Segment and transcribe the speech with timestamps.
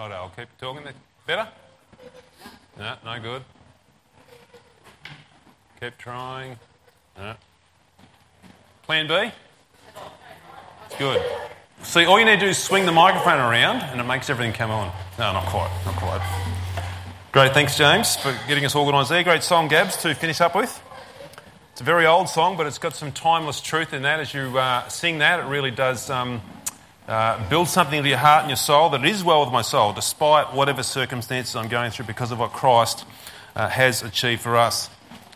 [0.00, 0.82] Right, I'll keep talking.
[1.26, 1.46] Better?
[2.78, 3.42] No, no good.
[5.78, 6.56] Keep trying.
[7.18, 7.34] No.
[8.84, 9.30] Plan B?
[10.98, 11.22] Good.
[11.82, 14.54] See, all you need to do is swing the microphone around and it makes everything
[14.54, 14.90] come on.
[15.18, 16.82] No, not quite, not quite.
[17.32, 19.22] Great, thanks, James, for getting us organised there.
[19.22, 20.82] Great song, Gabs, to finish up with.
[21.72, 24.18] It's a very old song, but it's got some timeless truth in that.
[24.18, 26.40] As you uh, sing that, it really does um,
[27.10, 29.62] uh, build something into your heart and your soul that it is well with my
[29.62, 33.04] soul, despite whatever circumstances I'm going through, because of what Christ
[33.56, 34.88] uh, has achieved for us.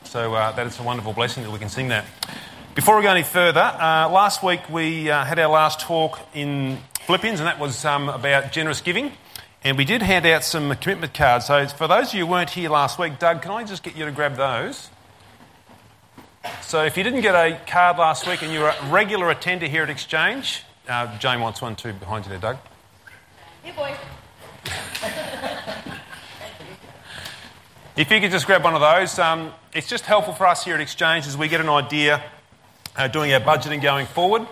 [0.05, 2.05] So uh, that is a wonderful blessing that we can sing that.
[2.77, 6.79] Before we go any further, uh, last week we uh, had our last talk in
[7.07, 9.11] Philippians, and that was um, about generous giving.
[9.65, 11.47] And we did hand out some commitment cards.
[11.47, 13.97] So, for those of you who weren't here last week, Doug, can I just get
[13.97, 14.91] you to grab those?
[16.63, 19.83] So, if you didn't get a card last week and you're a regular attender here
[19.83, 22.59] at Exchange, uh, Jane wants one too behind you there, Doug.
[23.63, 23.95] Here, boy.
[27.97, 30.75] if you could just grab one of those, um, it's just helpful for us here
[30.75, 32.23] at Exchange as we get an idea
[32.97, 34.47] uh, doing our budgeting going forward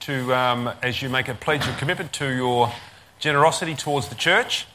[0.00, 2.72] to um, as you make a pledge of commitment to your
[3.18, 4.66] generosity towards the church.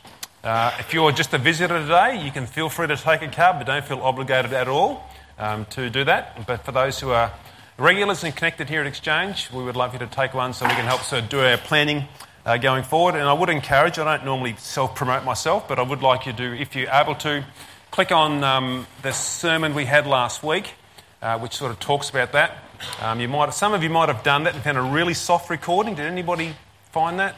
[0.43, 3.57] Uh, if you're just a visitor today, you can feel free to take a card,
[3.57, 5.03] but don't feel obligated at all
[5.37, 6.47] um, to do that.
[6.47, 7.33] But for those who are
[7.77, 10.73] regulars and connected here at Exchange, we would love you to take one so we
[10.73, 12.05] can help sort of do our planning
[12.45, 13.15] uh, going forward.
[13.15, 16.33] And I would encourage, I don't normally self promote myself, but I would like you
[16.33, 17.45] to, if you're able to,
[17.91, 20.73] click on um, the sermon we had last week,
[21.21, 22.57] uh, which sort of talks about that.
[23.01, 25.49] Um, you might, some of you might have done that and found a really soft
[25.49, 25.95] recording.
[25.95, 26.55] Did anybody
[26.91, 27.35] find that?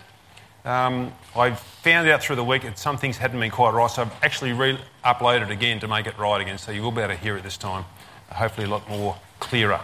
[0.65, 4.03] Um, I found out through the week that some things hadn't been quite right, so
[4.03, 7.13] I've actually re uploaded again to make it right again, so you will be able
[7.13, 7.85] to hear it this time,
[8.29, 9.81] hopefully a lot more clearer.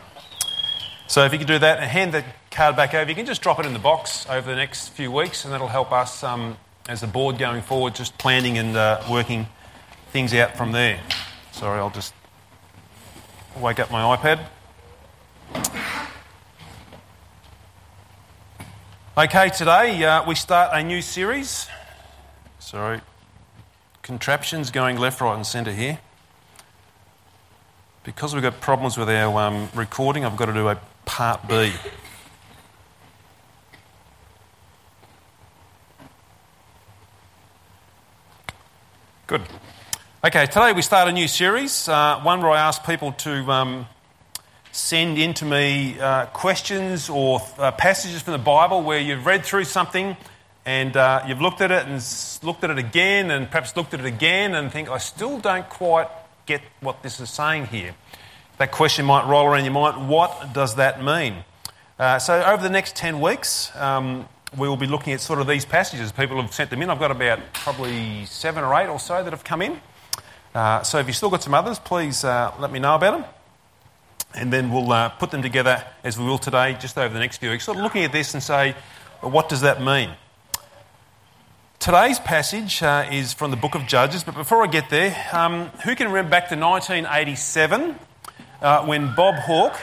[1.08, 3.42] So if you could do that and hand the card back over, you can just
[3.44, 6.58] drop it in the box over the next few weeks, and that'll help us um,
[6.89, 9.47] as a board going forward, just planning and uh, working
[10.09, 11.00] things out from there.
[11.52, 12.14] Sorry, I'll just
[13.59, 14.40] wake up my iPad.
[19.18, 21.68] Okay, today uh, we start a new series.
[22.59, 23.00] Sorry,
[24.01, 26.00] contraptions going left, right, and centre here.
[28.03, 31.72] Because we've got problems with our um, recording, I've got to do a part B.
[39.28, 39.42] Good.
[40.24, 43.88] Okay, today we start a new series, uh, one where I ask people to um,
[44.72, 49.46] send in to me uh, questions or uh, passages from the Bible where you've read
[49.46, 50.18] through something
[50.66, 52.04] and uh, you've looked at it and
[52.44, 55.70] looked at it again and perhaps looked at it again and think, I still don't
[55.70, 56.08] quite
[56.46, 57.96] get what this is saying here.
[58.58, 61.44] That question might roll around your mind what does that mean?
[62.00, 64.28] Uh, so, over the next 10 weeks, um,
[64.58, 66.12] we will be looking at sort of these passages.
[66.12, 66.90] People have sent them in.
[66.90, 69.80] I've got about probably seven or eight or so that have come in.
[70.54, 73.26] Uh, so, if you've still got some others, please uh, let me know about them
[74.36, 77.38] and then we'll uh, put them together as we will today, just over the next
[77.38, 78.76] few weeks, sort of looking at this and say,
[79.22, 80.12] well, what does that mean?
[81.80, 85.68] Today's passage uh, is from the book of Judges, but before I get there, um,
[85.84, 87.98] who can remember back to 1987
[88.62, 89.78] uh, when Bob Hawke,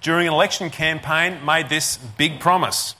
[0.00, 2.94] during an election campaign, made this big promise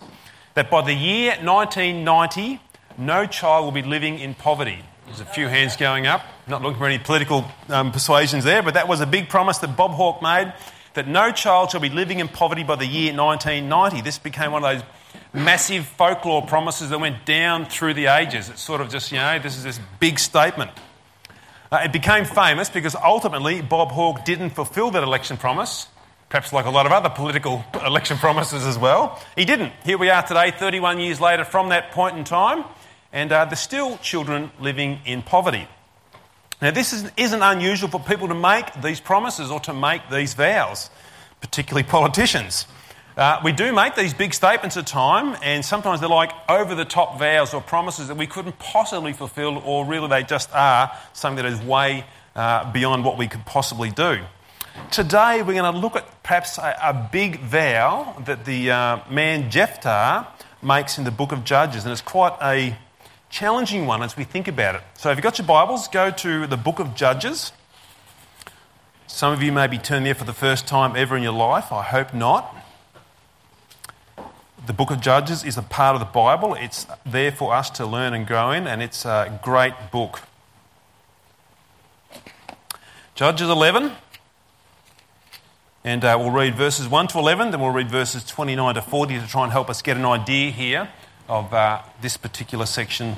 [0.55, 2.61] that by the year 1990,
[2.99, 4.79] no child will be living in poverty?
[5.07, 6.25] There's a few hands going up.
[6.47, 9.77] Not looking for any political um, persuasions there, but that was a big promise that
[9.77, 10.53] Bob Hawke made
[10.95, 14.03] that no child shall be living in poverty by the year 1990.
[14.03, 14.83] This became one of those
[15.33, 18.49] massive folklore promises that went down through the ages.
[18.49, 20.71] It's sort of just, you know, this is this big statement.
[21.73, 25.87] Uh, it became famous because ultimately Bob Hawke didn't fulfil that election promise,
[26.29, 29.19] perhaps like a lot of other political election promises as well.
[29.37, 29.73] He didn't.
[29.83, 32.67] Here we are today, 31 years later from that point in time,
[33.11, 35.67] and uh, there's still children living in poverty.
[36.61, 40.91] Now, this isn't unusual for people to make these promises or to make these vows,
[41.41, 42.67] particularly politicians.
[43.15, 46.85] Uh, we do make these big statements at time, and sometimes they're like over the
[46.85, 51.45] top vows or promises that we couldn't possibly fulfill, or really they just are something
[51.45, 54.19] that is way uh, beyond what we could possibly do.
[54.91, 59.51] Today, we're going to look at perhaps a, a big vow that the uh, man
[59.51, 60.27] Jephthah
[60.63, 62.79] makes in the book of Judges, and it's quite a
[63.29, 64.83] challenging one as we think about it.
[64.95, 67.53] So, if you've got your Bibles, go to the book of Judges.
[69.07, 71.71] Some of you may be turning there for the first time ever in your life.
[71.71, 72.57] I hope not.
[74.65, 76.55] The book of Judges is a part of the Bible.
[76.55, 80.21] It's there for us to learn and grow in, and it's a great book.
[83.17, 83.91] Judges 11,
[85.83, 89.19] and uh, we'll read verses 1 to 11, then we'll read verses 29 to 40
[89.19, 90.89] to try and help us get an idea here
[91.29, 93.17] of uh, this particular section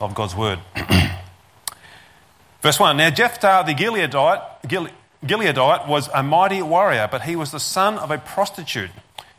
[0.00, 0.60] of God's word.
[2.62, 7.58] Verse 1 Now Jephthah the Gileadite, Gileadite was a mighty warrior, but he was the
[7.58, 8.90] son of a prostitute.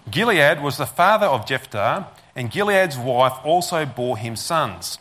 [0.10, 5.00] Gilead was the father of Jephthah, and Gilead's wife also bore him sons.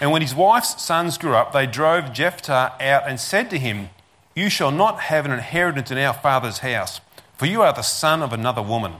[0.00, 3.90] And when his wife's sons grew up, they drove Jephthah out and said to him,
[4.34, 7.00] You shall not have an inheritance in our father's house,
[7.36, 8.94] for you are the son of another woman.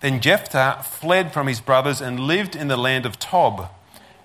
[0.00, 3.70] Then Jephthah fled from his brothers and lived in the land of Tob,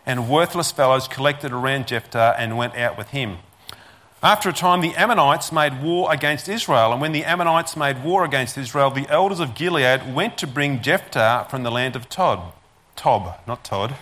[0.06, 3.38] and worthless fellows collected around Jephthah and went out with him.
[4.24, 8.24] After a time, the Ammonites made war against Israel, and when the Ammonites made war
[8.24, 12.54] against Israel, the elders of Gilead went to bring Jephthah from the land of Tob.
[12.96, 13.96] Tob, not Todd.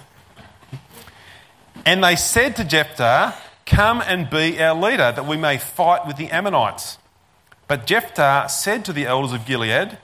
[1.86, 3.33] And they said to Jephthah,
[3.66, 6.98] Come and be our leader, that we may fight with the Ammonites.
[7.69, 10.00] But Jephthah said to the elders of Gilead,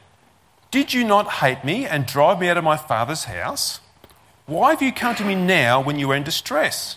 [0.72, 3.82] Did you not hate me and drive me out of my father's house?
[4.46, 6.96] Why have you come to me now when you are in distress?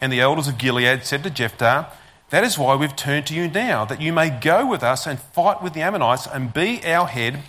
[0.00, 1.88] And the elders of Gilead said to Jephthah,
[2.32, 5.20] that is why we've turned to you now, that you may go with us and
[5.20, 7.42] fight with the Ammonites and be our head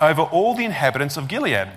[0.00, 1.68] over all the inhabitants of Gilead.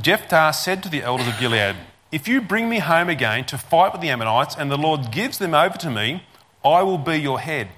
[0.00, 1.76] Jephthah said to the elders of Gilead,
[2.10, 5.36] If you bring me home again to fight with the Ammonites, and the Lord gives
[5.36, 6.22] them over to me,
[6.64, 7.68] I will be your head.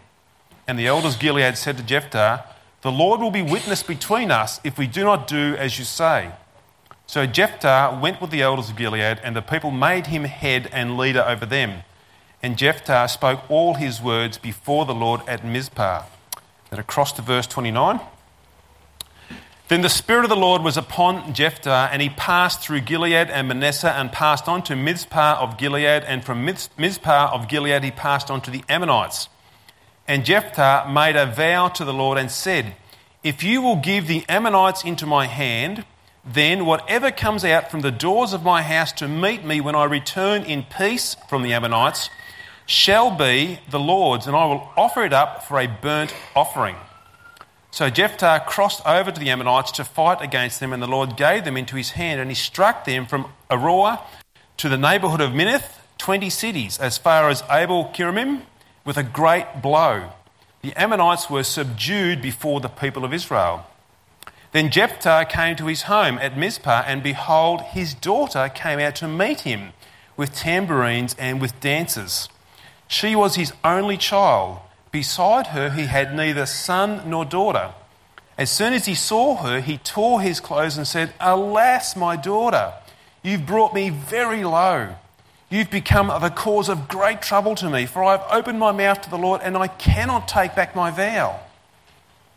[0.68, 2.44] And the elders of Gilead said to Jephthah,
[2.82, 6.30] The Lord will be witness between us if we do not do as you say.
[7.08, 10.96] So Jephthah went with the elders of Gilead, and the people made him head and
[10.96, 11.82] leader over them.
[12.46, 16.04] And Jephthah spoke all his words before the Lord at Mizpah.
[16.70, 17.98] Then across to verse 29.
[19.66, 23.48] Then the Spirit of the Lord was upon Jephthah, and he passed through Gilead and
[23.48, 28.30] Manasseh and passed on to Mizpah of Gilead, and from Mizpah of Gilead he passed
[28.30, 29.28] on to the Ammonites.
[30.06, 32.76] And Jephthah made a vow to the Lord and said,
[33.24, 35.84] If you will give the Ammonites into my hand,
[36.24, 39.82] then whatever comes out from the doors of my house to meet me when I
[39.82, 42.08] return in peace from the Ammonites,
[42.66, 46.76] shall be the Lord's, and I will offer it up for a burnt offering.
[47.70, 51.44] So Jephthah crossed over to the Ammonites to fight against them, and the Lord gave
[51.44, 54.00] them into his hand, and he struck them from Aroer
[54.56, 58.42] to the neighbourhood of Minnith, twenty cities, as far as Abel Keramim,
[58.84, 60.10] with a great blow.
[60.62, 63.66] The Ammonites were subdued before the people of Israel.
[64.52, 69.06] Then Jephthah came to his home at Mizpah, and behold, his daughter came out to
[69.06, 69.72] meet him
[70.16, 72.28] with tambourines and with dances.
[72.88, 74.58] She was his only child.
[74.90, 77.72] Beside her, he had neither son nor daughter.
[78.38, 82.74] As soon as he saw her, he tore his clothes and said, Alas, my daughter,
[83.22, 84.94] you've brought me very low.
[85.48, 89.00] You've become the cause of great trouble to me, for I have opened my mouth
[89.02, 91.40] to the Lord, and I cannot take back my vow.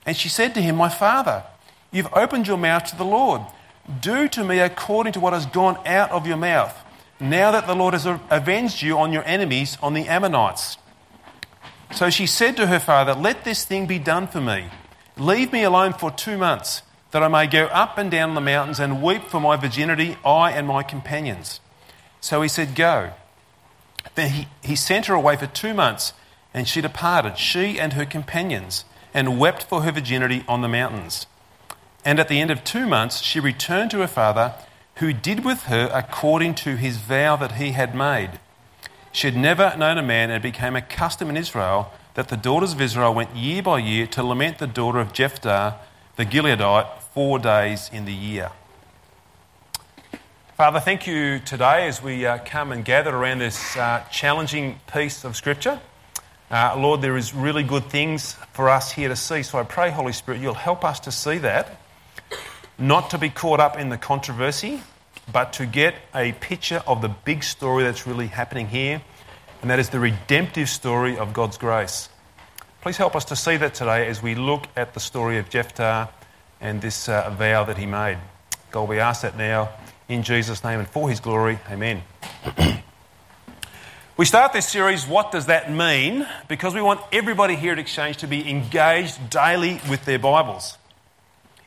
[0.06, 1.44] And she said to him, My father,
[1.92, 3.42] you've opened your mouth to the Lord.
[4.02, 6.76] Do to me according to what has gone out of your mouth
[7.20, 10.78] now that the Lord has avenged you on your enemies, on the Ammonites.
[11.92, 14.66] So she said to her father, Let this thing be done for me.
[15.18, 16.82] Leave me alone for two months,
[17.12, 20.52] that I may go up and down the mountains and weep for my virginity, I
[20.52, 21.60] and my companions.
[22.22, 23.12] So he said, Go.
[24.16, 26.14] Then he, he sent her away for two months,
[26.54, 31.26] and she departed, she and her companions, and wept for her virginity on the mountains.
[32.06, 34.54] And at the end of two months, she returned to her father
[35.00, 38.32] who did with her according to his vow that he had made.
[39.14, 42.36] She had never known a man, and it became a custom in Israel that the
[42.36, 45.78] daughters of Israel went year by year to lament the daughter of Jephthah
[46.18, 48.52] the Gileadite four days in the year.
[50.58, 55.24] Father, thank you today as we uh, come and gather around this uh, challenging piece
[55.24, 55.80] of Scripture.
[56.52, 59.92] Uh, Lord, there is really good things for us here to see, so I pray,
[59.92, 61.80] Holy Spirit, you'll help us to see that
[62.80, 64.82] not to be caught up in the controversy,
[65.32, 69.02] but to get a picture of the big story that's really happening here,
[69.62, 72.10] and that is the redemptive story of God's grace.
[72.82, 76.10] Please help us to see that today as we look at the story of Jephthah
[76.62, 78.18] and this uh, vow that he made.
[78.72, 79.70] God, we ask that now
[80.08, 81.60] in Jesus' name and for his glory.
[81.70, 82.02] Amen.
[84.18, 86.26] we start this series, What Does That Mean?
[86.48, 90.78] because we want everybody here at Exchange to be engaged daily with their Bibles.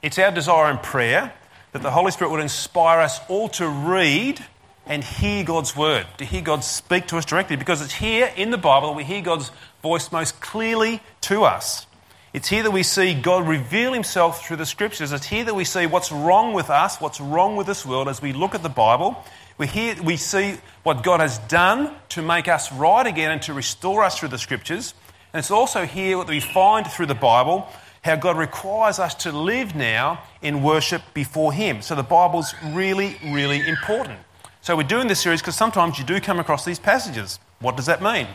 [0.01, 1.33] It's our desire and prayer
[1.73, 4.45] that the Holy Spirit would inspire us all to read
[4.87, 8.51] and hear God's word, to hear God speak to us directly, because it's here in
[8.51, 9.51] the Bible that we hear God's
[9.83, 11.87] voice most clearly to us.
[12.33, 15.13] It's here that we see God reveal himself through the scriptures.
[15.13, 18.23] It's here that we see what's wrong with us, what's wrong with this world as
[18.23, 19.23] we look at the Bible.
[19.59, 23.53] We, hear, we see what God has done to make us right again and to
[23.53, 24.95] restore us through the scriptures.
[25.33, 27.69] And it's also here that we find through the Bible
[28.03, 31.83] how God requires us to live now in worship before Him.
[31.83, 34.19] So the Bible's really, really important.
[34.61, 37.39] So we're doing this series because sometimes you do come across these passages.
[37.61, 38.27] What does that mean?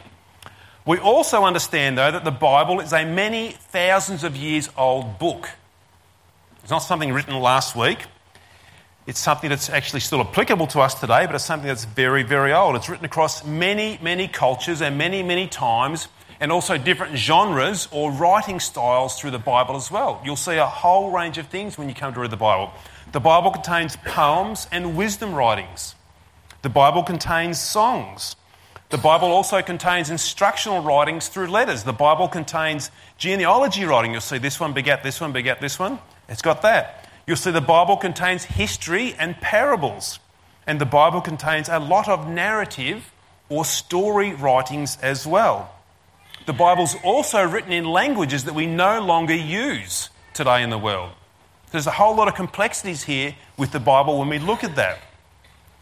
[0.86, 5.50] We also understand, though, that the Bible is a many thousands of years old book.
[6.62, 8.06] It's not something written last week.
[9.06, 12.54] It's something that's actually still applicable to us today, but it's something that's very, very
[12.54, 12.78] old.
[12.78, 16.08] It's written across many, many cultures and many, many times,
[16.40, 20.22] and also different genres or writing styles through the Bible as well.
[20.24, 22.72] You'll see a whole range of things when you come to read the Bible.
[23.12, 25.96] The Bible contains poems and wisdom writings.
[26.62, 28.36] The Bible contains songs.
[28.90, 31.84] The Bible also contains instructional writings through letters.
[31.84, 34.12] The Bible contains genealogy writing.
[34.12, 36.00] You'll see this one begat this one, begat this one.
[36.30, 37.10] It's got that.
[37.26, 40.20] You'll see the Bible contains history and parables.
[40.66, 43.12] And the Bible contains a lot of narrative
[43.50, 45.74] or story writings as well.
[46.48, 51.12] The Bible's also written in languages that we no longer use today in the world.
[51.72, 55.00] There's a whole lot of complexities here with the Bible when we look at that.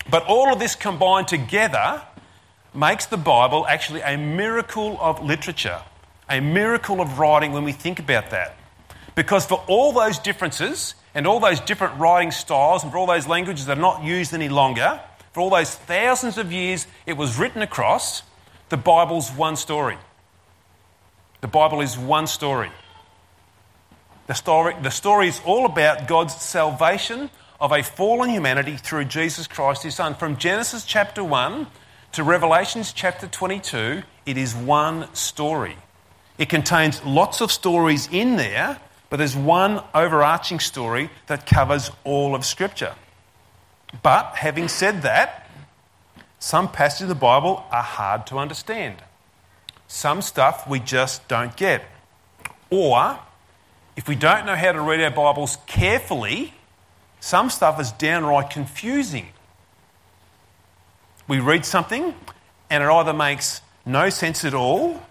[0.10, 2.01] But all of this combined together
[2.74, 5.84] makes the Bible actually a miracle of literature,
[6.27, 8.57] a miracle of writing when we think about that.
[9.13, 13.27] Because for all those differences and all those different writing styles and for all those
[13.27, 15.00] languages that are not used any longer,
[15.31, 18.24] for all those thousands of years it was written across,
[18.69, 19.98] the Bible's one story.
[21.45, 22.71] The Bible is one story.
[24.25, 27.29] The story, the story is all about God's salvation
[27.61, 30.15] of a fallen humanity through Jesus Christ, his Son.
[30.15, 31.67] From Genesis chapter 1
[32.13, 35.77] to Revelations chapter 22, it is one story.
[36.39, 38.79] It contains lots of stories in there,
[39.11, 42.95] but there's one overarching story that covers all of Scripture.
[44.01, 45.47] But having said that,
[46.39, 48.95] some passages of the Bible are hard to understand.
[49.87, 51.83] Some stuff we just don't get.
[52.69, 53.19] Or,
[53.95, 56.53] if we don't know how to read our Bibles carefully,
[57.19, 59.27] some stuff is downright confusing.
[61.27, 62.13] We read something
[62.69, 65.01] and it either makes no sense at all,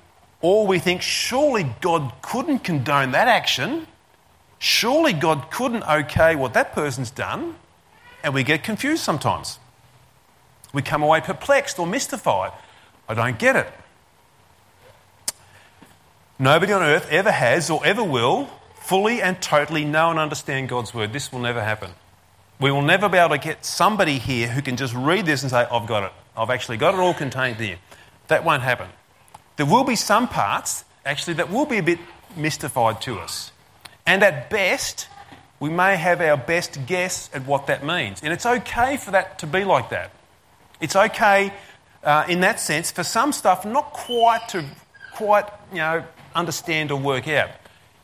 [0.41, 3.87] or we think, surely God couldn't condone that action.
[4.59, 7.55] Surely God couldn't okay what that person's done.
[8.23, 9.59] And we get confused sometimes.
[10.73, 12.53] We come away perplexed or mystified.
[13.09, 13.73] I don't get it.
[16.45, 20.93] Nobody on earth ever has or ever will fully and totally know and understand God's
[20.93, 21.11] word.
[21.11, 21.93] This will never happen.
[22.61, 25.51] We will never be able to get somebody here who can just read this and
[25.51, 26.13] say, I've got it.
[26.37, 27.79] I've actually got it all contained there.
[28.29, 28.91] That won't happen.
[29.57, 31.99] There will be some parts, actually, that will be a bit
[32.37, 33.51] mystified to us.
[34.05, 35.09] And at best,
[35.61, 38.23] we may have our best guess at what that means.
[38.23, 40.11] And it's okay for that to be like that.
[40.79, 41.55] It's okay
[42.03, 44.67] uh, in that sense for some stuff not quite to
[45.15, 47.51] quite, you know, understand or work out.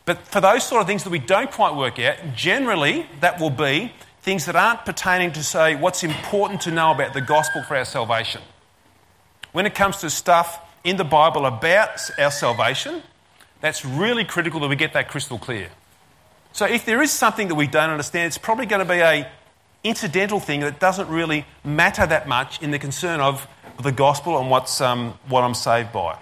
[0.04, 3.50] But for those sort of things that we don't quite work out, generally that will
[3.50, 7.76] be things that aren't pertaining to say what's important to know about the gospel for
[7.76, 8.42] our salvation.
[9.52, 13.02] When it comes to stuff in the Bible about our salvation,
[13.60, 15.68] that's really critical that we get that crystal clear.
[16.52, 19.30] So if there is something that we don't understand, it's probably going to be a
[19.84, 23.46] incidental thing that doesn't really matter that much in the concern of
[23.82, 26.18] the gospel and what's, um, what I'm saved by.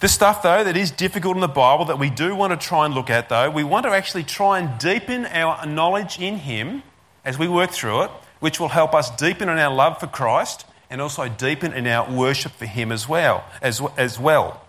[0.00, 2.86] The stuff, though, that is difficult in the Bible that we do want to try
[2.86, 6.84] and look at, though, we want to actually try and deepen our knowledge in Him
[7.24, 10.66] as we work through it, which will help us deepen in our love for Christ
[10.88, 13.44] and also deepen in our worship for Him as well.
[13.60, 14.64] As, as well.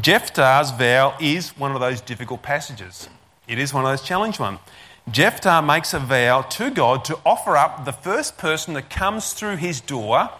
[0.00, 3.08] Jephthah's vow is one of those difficult passages.
[3.48, 4.60] It is one of those challenging ones.
[5.10, 9.56] Jephthah makes a vow to God to offer up the first person that comes through
[9.56, 10.30] his door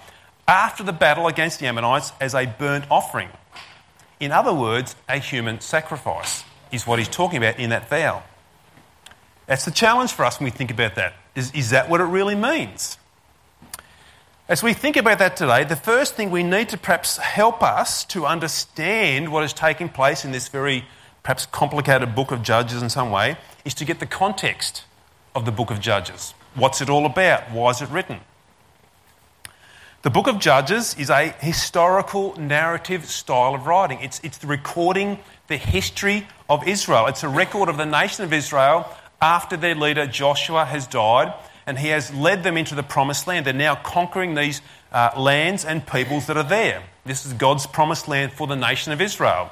[0.46, 3.30] after the battle against the Ammonites as a burnt offering.
[4.20, 8.22] In other words, a human sacrifice is what he's talking about in that vow.
[9.46, 11.14] That's the challenge for us when we think about that.
[11.34, 12.98] Is, is that what it really means?
[14.48, 18.04] As we think about that today, the first thing we need to perhaps help us
[18.06, 20.84] to understand what is taking place in this very
[21.22, 24.84] perhaps complicated book of Judges in some way is to get the context
[25.34, 26.32] of the book of Judges.
[26.54, 27.50] What's it all about?
[27.50, 28.20] Why is it written?
[30.02, 33.98] The book of Judges is a historical narrative style of writing.
[34.00, 37.06] It's, it's the recording the history of Israel.
[37.06, 38.88] It's a record of the nation of Israel
[39.20, 41.34] after their leader Joshua has died
[41.66, 43.44] and he has led them into the promised land.
[43.44, 44.62] They're now conquering these
[44.92, 46.84] uh, lands and peoples that are there.
[47.04, 49.50] This is God's promised land for the nation of Israel.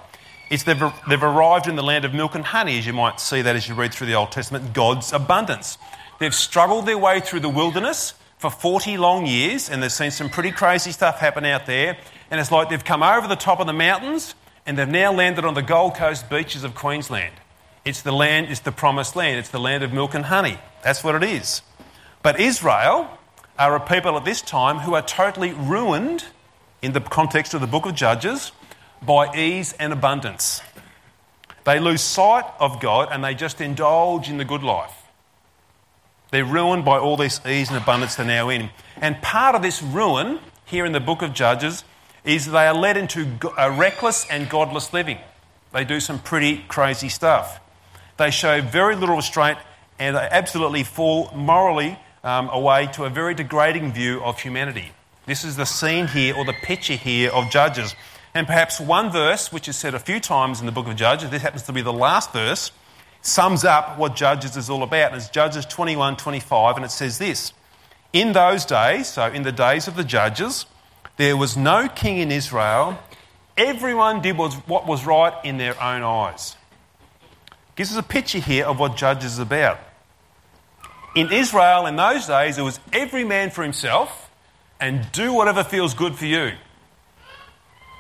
[0.49, 3.43] It's they've, they've arrived in the land of milk and honey, as you might see
[3.43, 5.77] that as you read through the Old Testament, God's abundance.
[6.21, 10.29] They've struggled their way through the wilderness for 40 long years, and they've seen some
[10.29, 11.97] pretty crazy stuff happen out there.
[12.31, 14.35] And it's like they've come over the top of the mountains
[14.67, 17.33] and they've now landed on the Gold Coast beaches of Queensland.
[17.85, 20.59] It's the land, it's the promised land, it's the land of milk and honey.
[20.83, 21.63] That's what it is.
[22.23, 23.09] But Israel
[23.59, 26.25] are a people at this time who are totally ruined
[26.83, 28.51] in the context of the book of Judges
[29.01, 30.61] by ease and abundance.
[31.65, 35.06] They lose sight of God and they just indulge in the good life.
[36.31, 38.71] They're ruined by all this ease and abundance they're now in.
[38.97, 41.85] And part of this ruin here in the book of Judges
[42.25, 45.19] is they are led into a reckless and godless living.
[45.73, 47.61] They do some pretty crazy stuff.
[48.17, 49.59] They show very little restraint
[49.99, 54.91] and they absolutely fall morally um, away to a very degrading view of humanity.
[55.27, 57.95] This is the scene here or the picture here of Judges.
[58.35, 61.31] And perhaps one verse, which is said a few times in the book of Judges,
[61.31, 62.71] this happens to be the last verse,
[63.27, 65.13] sums up what Judges is all about.
[65.13, 67.53] And it's Judges 21 25, and it says this
[68.13, 70.67] In those days, so in the days of the Judges,
[71.17, 72.99] there was no king in Israel.
[73.57, 76.57] Everyone did what was right in their own eyes.
[77.75, 79.79] Gives us a picture here of what Judges is about.
[81.15, 84.31] In Israel in those days, it was every man for himself
[84.79, 86.53] and do whatever feels good for you.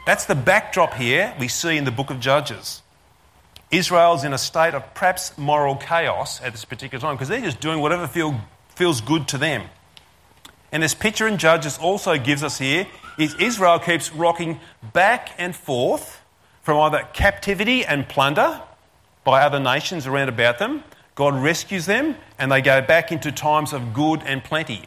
[0.04, 2.82] That's the backdrop here we see in the book of Judges.
[3.70, 7.60] Israel's in a state of perhaps moral chaos at this particular time because they're just
[7.60, 9.62] doing whatever feel, feels good to them.
[10.70, 12.86] And this picture in Judges also gives us here
[13.18, 14.60] is Israel keeps rocking
[14.92, 16.20] back and forth
[16.62, 18.60] from either captivity and plunder
[19.24, 20.84] by other nations around about them.
[21.14, 24.82] God rescues them and they go back into times of good and plenty.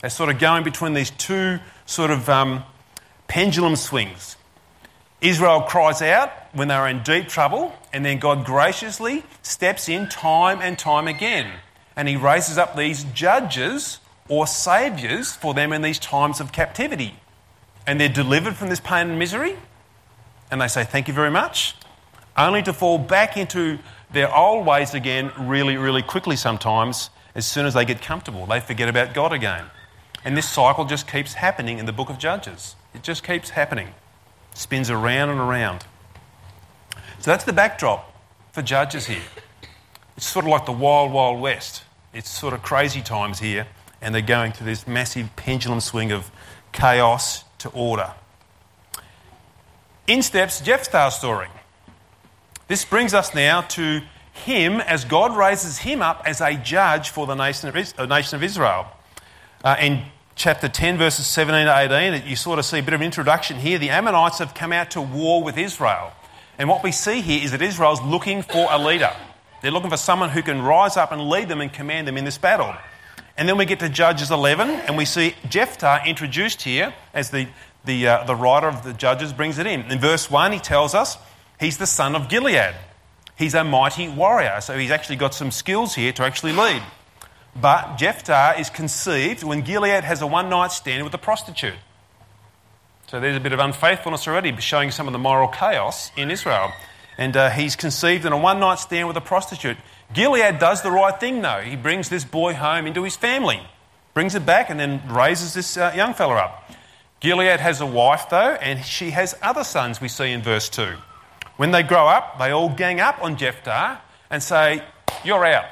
[0.00, 2.64] They're sort of going between these two sort of um,
[3.26, 4.36] pendulum swings.
[5.20, 10.60] Israel cries out when they're in deep trouble, and then God graciously steps in time
[10.62, 11.50] and time again.
[11.96, 17.16] And He raises up these judges or saviours for them in these times of captivity.
[17.86, 19.56] And they're delivered from this pain and misery,
[20.50, 21.74] and they say, Thank you very much,
[22.36, 23.78] only to fall back into
[24.10, 28.46] their old ways again really, really quickly sometimes as soon as they get comfortable.
[28.46, 29.64] They forget about God again.
[30.24, 32.76] And this cycle just keeps happening in the book of Judges.
[32.94, 33.88] It just keeps happening,
[34.54, 35.84] spins around and around.
[37.24, 38.12] So that's the backdrop
[38.52, 39.22] for Judges here.
[40.14, 41.82] It's sort of like the wild, wild west.
[42.12, 43.66] It's sort of crazy times here
[44.02, 46.30] and they're going through this massive pendulum swing of
[46.72, 48.12] chaos to order.
[50.06, 51.48] In steps Jephthah's story.
[52.68, 54.02] This brings us now to
[54.34, 58.36] him as God raises him up as a judge for the nation of, uh, nation
[58.36, 58.86] of Israel.
[59.64, 60.02] Uh, in
[60.36, 63.56] chapter 10, verses 17 to 18, you sort of see a bit of an introduction
[63.56, 63.78] here.
[63.78, 66.12] The Ammonites have come out to war with Israel.
[66.58, 69.12] And what we see here is that Israel's looking for a leader.
[69.62, 72.24] They're looking for someone who can rise up and lead them and command them in
[72.24, 72.74] this battle.
[73.36, 77.48] And then we get to Judges 11, and we see Jephthah introduced here as the,
[77.84, 79.80] the, uh, the writer of the Judges brings it in.
[79.90, 81.18] In verse 1, he tells us
[81.58, 82.74] he's the son of Gilead.
[83.36, 86.82] He's a mighty warrior, so he's actually got some skills here to actually lead.
[87.60, 91.74] But Jephthah is conceived when Gilead has a one night stand with a prostitute.
[93.06, 96.72] So there's a bit of unfaithfulness already, showing some of the moral chaos in Israel.
[97.18, 99.76] And uh, he's conceived in a one night stand with a prostitute.
[100.12, 101.60] Gilead does the right thing, though.
[101.60, 103.60] He brings this boy home into his family,
[104.14, 106.70] brings it back, and then raises this uh, young fella up.
[107.20, 110.94] Gilead has a wife, though, and she has other sons, we see in verse 2.
[111.56, 114.82] When they grow up, they all gang up on Jephthah and say,
[115.24, 115.66] You're out.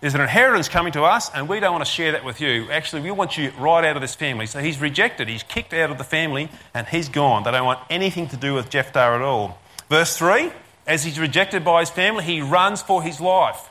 [0.00, 2.70] There's an inheritance coming to us, and we don't want to share that with you.
[2.70, 4.46] Actually, we want you right out of this family.
[4.46, 7.42] So he's rejected, he's kicked out of the family, and he's gone.
[7.42, 9.58] They don't want anything to do with Jephthah at all.
[9.88, 10.52] Verse 3
[10.88, 13.70] as he's rejected by his family, he runs for his life.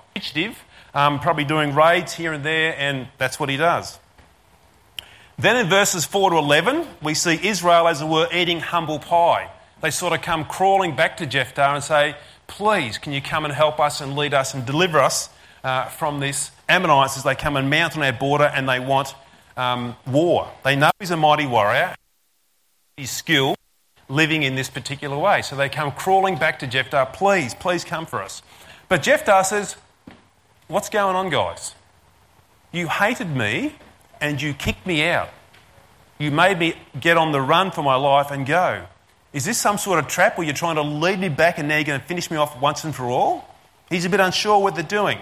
[0.94, 3.98] Um, probably doing raids here and there, and that's what he does.
[5.40, 9.50] Then in verses 4 to 11, we see Israel, as it were, eating humble pie.
[9.82, 13.54] They sort of come crawling back to Jephthah and say, Please, can you come and
[13.54, 15.30] help us and lead us and deliver us
[15.64, 19.16] uh, from this Ammonites as they come and mount on our border and they want
[19.56, 20.50] um, war?
[20.64, 21.96] They know he's a mighty warrior,
[22.96, 23.56] his skill,
[24.10, 25.42] living in this particular way.
[25.42, 28.42] So they come crawling back to Jephthah, please, please come for us.
[28.90, 29.76] But Jephthah says,
[30.68, 31.76] What's going on, guys?
[32.74, 33.76] You hated me
[34.20, 35.30] and you kicked me out.
[36.20, 38.86] You made me get on the run for my life and go.
[39.32, 41.76] Is this some sort of trap where you're trying to lead me back and now
[41.76, 43.56] you're going to finish me off once and for all?
[43.90, 45.20] He's a bit unsure what they're doing.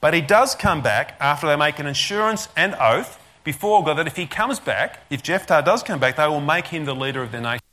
[0.00, 4.06] But he does come back after they make an assurance and oath before God that
[4.06, 7.22] if he comes back, if Jephthah does come back, they will make him the leader
[7.22, 7.64] of their nation.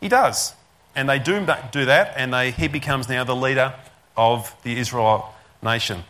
[0.00, 0.54] He does.
[0.94, 3.74] And they do do that, and they, he becomes now the leader
[4.16, 6.04] of the Israel nation.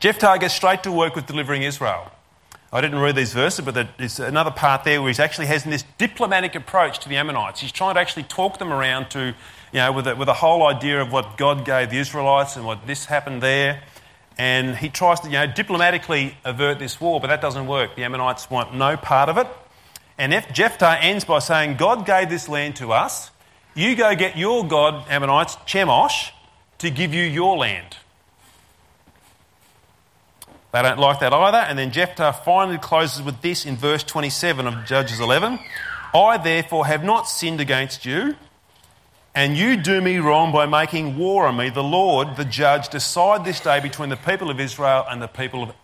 [0.00, 2.10] Jephthah gets straight to work with delivering Israel.
[2.72, 5.84] I didn't read these verses, but there's another part there where he actually has this
[5.96, 7.60] diplomatic approach to the Ammonites.
[7.60, 9.34] He's trying to actually talk them around to,
[9.72, 12.66] you know, with a, with a whole idea of what God gave the Israelites and
[12.66, 13.82] what this happened there.
[14.38, 17.96] And he tries to, you know, diplomatically avert this war, but that doesn't work.
[17.96, 19.48] The Ammonites want no part of it.
[20.16, 23.30] And Jephthah ends by saying, God gave this land to us,
[23.74, 26.30] you go get your God, Ammonites, Chemosh,
[26.78, 27.96] to give you your land.
[30.72, 31.58] They don't like that either.
[31.58, 35.58] And then Jephthah finally closes with this in verse 27 of Judges 11
[36.14, 38.36] I therefore have not sinned against you,
[39.38, 41.70] and you do me wrong by making war on me.
[41.70, 45.62] The Lord, the judge, decide this day between the people of Israel and the people
[45.62, 45.74] of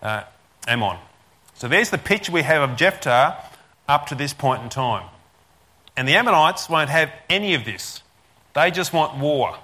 [0.00, 0.22] uh,
[0.66, 0.96] Ammon.
[1.52, 3.36] So there's the picture we have of Jephthah
[3.86, 5.06] up to this point in time.
[5.94, 8.00] And the Ammonites won't have any of this.
[8.54, 9.58] They just want war.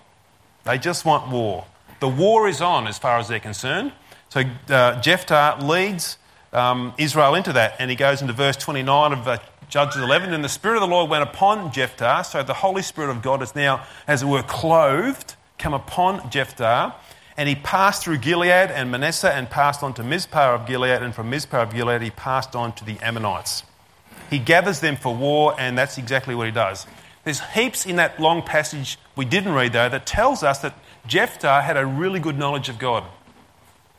[0.64, 1.64] They just want war.
[2.00, 3.92] The war is on as far as they're concerned.
[4.28, 6.18] So uh, Jephthah leads
[6.52, 9.38] um, Israel into that, and he goes into verse 29 of uh,
[9.72, 10.34] Judges 11.
[10.34, 13.40] And the Spirit of the Lord went upon Jephthah, so the Holy Spirit of God
[13.40, 16.94] is now, as it were, clothed, come upon Jephthah.
[17.38, 21.14] And he passed through Gilead and Manasseh and passed on to Mizpah of Gilead, and
[21.14, 23.62] from Mizpah of Gilead he passed on to the Ammonites.
[24.28, 26.86] He gathers them for war, and that's exactly what he does.
[27.24, 30.74] There's heaps in that long passage we didn't read, though, that tells us that
[31.06, 33.04] Jephthah had a really good knowledge of God.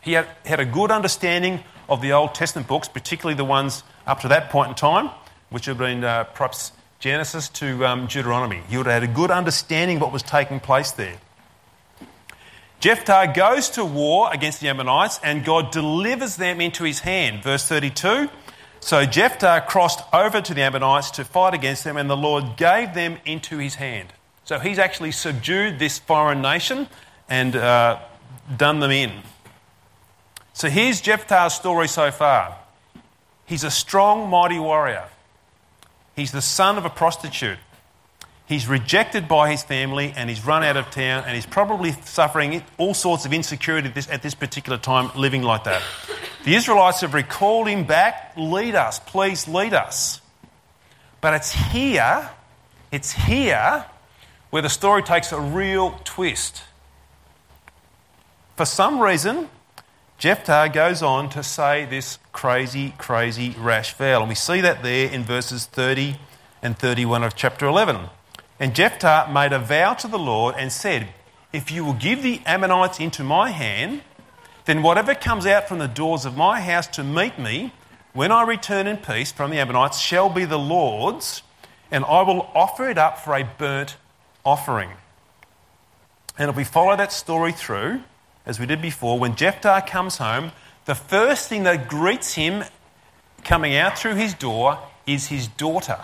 [0.01, 4.19] He had, had a good understanding of the Old Testament books, particularly the ones up
[4.19, 5.09] to that point in time,
[5.53, 8.63] which have been uh, perhaps Genesis to um, Deuteronomy.
[8.67, 11.17] He would have had a good understanding of what was taking place there.
[12.79, 17.43] Jephthah goes to war against the Ammonites and God delivers them into his hand.
[17.43, 18.29] Verse 32
[18.79, 22.95] So Jephthah crossed over to the Ammonites to fight against them, and the Lord gave
[22.95, 24.11] them into his hand.
[24.43, 26.87] So he's actually subdued this foreign nation
[27.29, 27.99] and uh,
[28.57, 29.11] done them in.
[30.53, 32.57] So here's Jephthah's story so far.
[33.45, 35.09] He's a strong, mighty warrior.
[36.15, 37.57] He's the son of a prostitute.
[38.45, 42.61] He's rejected by his family and he's run out of town and he's probably suffering
[42.77, 45.81] all sorts of insecurity at this, particular time living like that.
[46.43, 48.33] The Israelites have recalled him back.
[48.35, 50.19] Lead us, please lead us.
[51.21, 52.29] But it's here,
[52.91, 53.85] it's here
[54.49, 56.63] where the story takes a real twist.
[58.57, 59.49] For some reason,
[60.23, 64.21] Jephthah goes on to say this crazy, crazy, rash vow.
[64.21, 66.15] And we see that there in verses 30
[66.61, 67.97] and 31 of chapter 11.
[68.57, 71.09] And Jephthah made a vow to the Lord and said,
[71.51, 74.01] If you will give the Ammonites into my hand,
[74.63, 77.73] then whatever comes out from the doors of my house to meet me,
[78.13, 81.41] when I return in peace from the Ammonites, shall be the Lord's,
[81.91, 83.97] and I will offer it up for a burnt
[84.45, 84.91] offering.
[86.37, 88.03] And if we follow that story through,
[88.45, 90.51] as we did before, when Jephthah comes home,
[90.85, 92.63] the first thing that greets him
[93.43, 95.99] coming out through his door is his daughter.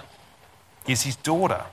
[0.87, 1.65] Is his daughter.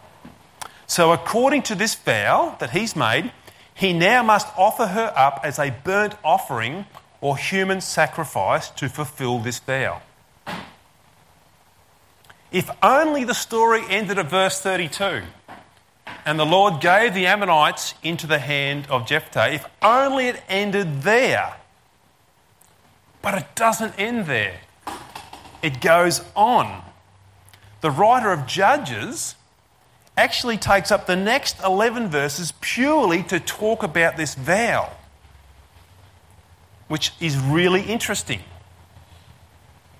[0.86, 3.32] So, according to this vow that he's made,
[3.74, 6.86] he now must offer her up as a burnt offering
[7.20, 10.00] or human sacrifice to fulfill this vow.
[12.52, 15.22] If only the story ended at verse 32.
[16.26, 19.54] And the Lord gave the Ammonites into the hand of Jephthah.
[19.54, 21.54] If only it ended there.
[23.22, 24.60] But it doesn't end there,
[25.62, 26.82] it goes on.
[27.80, 29.36] The writer of Judges
[30.16, 34.90] actually takes up the next 11 verses purely to talk about this vow,
[36.88, 38.40] which is really interesting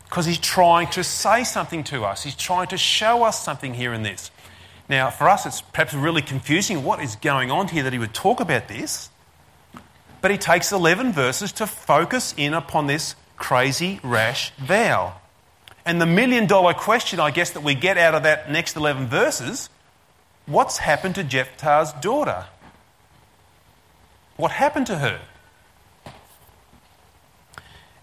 [0.05, 2.23] because he's trying to say something to us.
[2.23, 4.31] He's trying to show us something here in this.
[4.89, 8.15] Now, for us, it's perhaps really confusing what is going on here that he would
[8.15, 9.11] talk about this.
[10.21, 15.15] But he takes 11 verses to focus in upon this crazy, rash vow.
[15.85, 19.07] And the million dollar question, I guess, that we get out of that next 11
[19.07, 19.69] verses
[20.47, 22.47] what's happened to Jephthah's daughter?
[24.37, 25.21] What happened to her?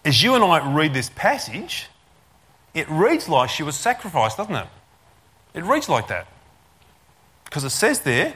[0.04, 1.86] As you and I read this passage,
[2.74, 4.66] it reads like she was sacrificed, doesn't it?
[5.54, 6.26] It reads like that.
[7.54, 8.34] Because it says there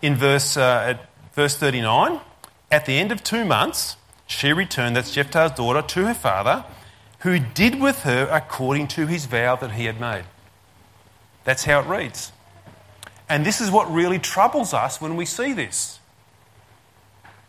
[0.00, 0.96] in verse, uh,
[1.32, 2.20] verse 39
[2.70, 3.96] at the end of two months,
[4.28, 6.64] she returned, that's Jephthah's daughter, to her father,
[7.18, 10.22] who did with her according to his vow that he had made.
[11.42, 12.30] That's how it reads.
[13.28, 15.98] And this is what really troubles us when we see this.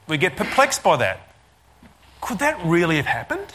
[0.08, 1.20] We get perplexed by that.
[2.20, 3.54] Could that really have happened?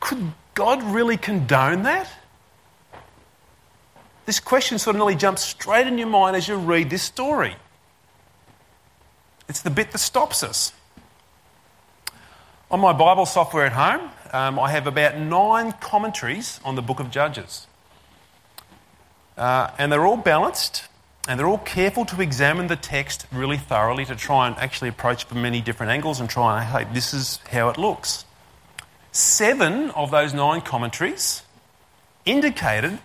[0.00, 2.08] Could God really condone that?
[4.26, 7.56] This question sort of nearly jumps straight in your mind as you read this story.
[9.48, 10.72] It's the bit that stops us.
[12.70, 16.98] On my Bible software at home, um, I have about nine commentaries on the book
[16.98, 17.66] of Judges.
[19.36, 20.88] Uh, and they're all balanced
[21.28, 25.24] and they're all careful to examine the text really thoroughly to try and actually approach
[25.24, 28.24] from many different angles and try and, hey, this is how it looks.
[29.12, 31.42] Seven of those nine commentaries
[32.24, 32.98] indicated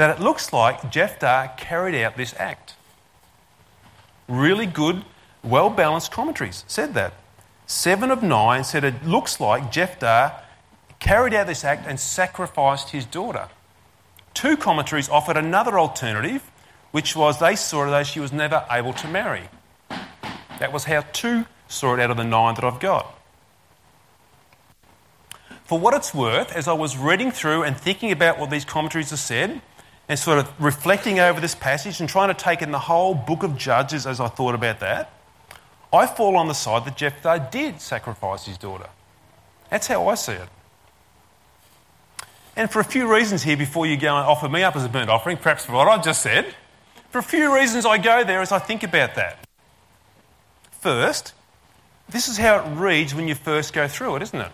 [0.00, 2.72] that it looks like Jephthah carried out this act.
[4.28, 5.04] Really good,
[5.44, 7.12] well balanced commentaries said that.
[7.66, 10.40] Seven of nine said it looks like Jephthah
[11.00, 13.50] carried out this act and sacrificed his daughter.
[14.32, 16.50] Two commentaries offered another alternative,
[16.92, 19.50] which was they saw it as she was never able to marry.
[20.60, 23.18] That was how two saw it out of the nine that I've got.
[25.64, 29.10] For what it's worth, as I was reading through and thinking about what these commentaries
[29.10, 29.60] have said,
[30.10, 33.44] and sort of reflecting over this passage and trying to take in the whole book
[33.44, 35.12] of Judges as I thought about that,
[35.92, 38.88] I fall on the side that Jephthah did sacrifice his daughter.
[39.70, 40.48] That's how I see it.
[42.56, 44.88] And for a few reasons here, before you go and offer me up as a
[44.88, 46.56] burnt offering, perhaps for what I've just said,
[47.10, 49.46] for a few reasons I go there as I think about that.
[50.72, 51.34] First,
[52.08, 54.50] this is how it reads when you first go through it, isn't it?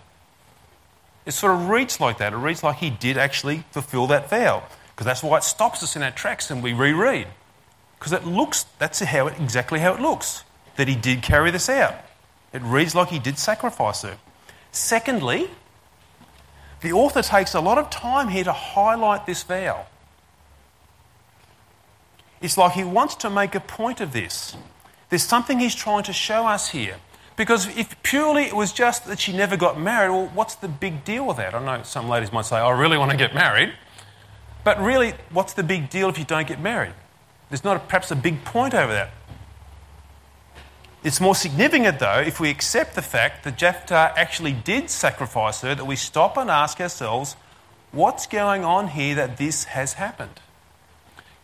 [1.25, 2.33] It sort of reads like that.
[2.33, 4.61] It reads like he did actually fulfill that vow.
[4.97, 7.27] Because that's why it stops us in our tracks and we reread.
[7.99, 10.43] Because it looks, that's how it, exactly how it looks,
[10.75, 11.93] that he did carry this out.
[12.51, 14.17] It reads like he did sacrifice her.
[14.71, 15.51] Secondly,
[16.81, 19.85] the author takes a lot of time here to highlight this vow.
[22.41, 24.57] It's like he wants to make a point of this.
[25.09, 26.95] There's something he's trying to show us here.
[27.35, 31.05] Because if purely it was just that she never got married, well, what's the big
[31.05, 31.53] deal with that?
[31.53, 33.73] I know some ladies might say, I really want to get married.
[34.67, 36.91] But really, what's the big deal if you don't get married?
[37.47, 39.11] There's not a, perhaps a big point over that.
[41.05, 45.73] It's more significant, though, if we accept the fact that Jephthah actually did sacrifice her,
[45.73, 47.37] that we stop and ask ourselves,
[47.93, 50.41] what's going on here that this has happened?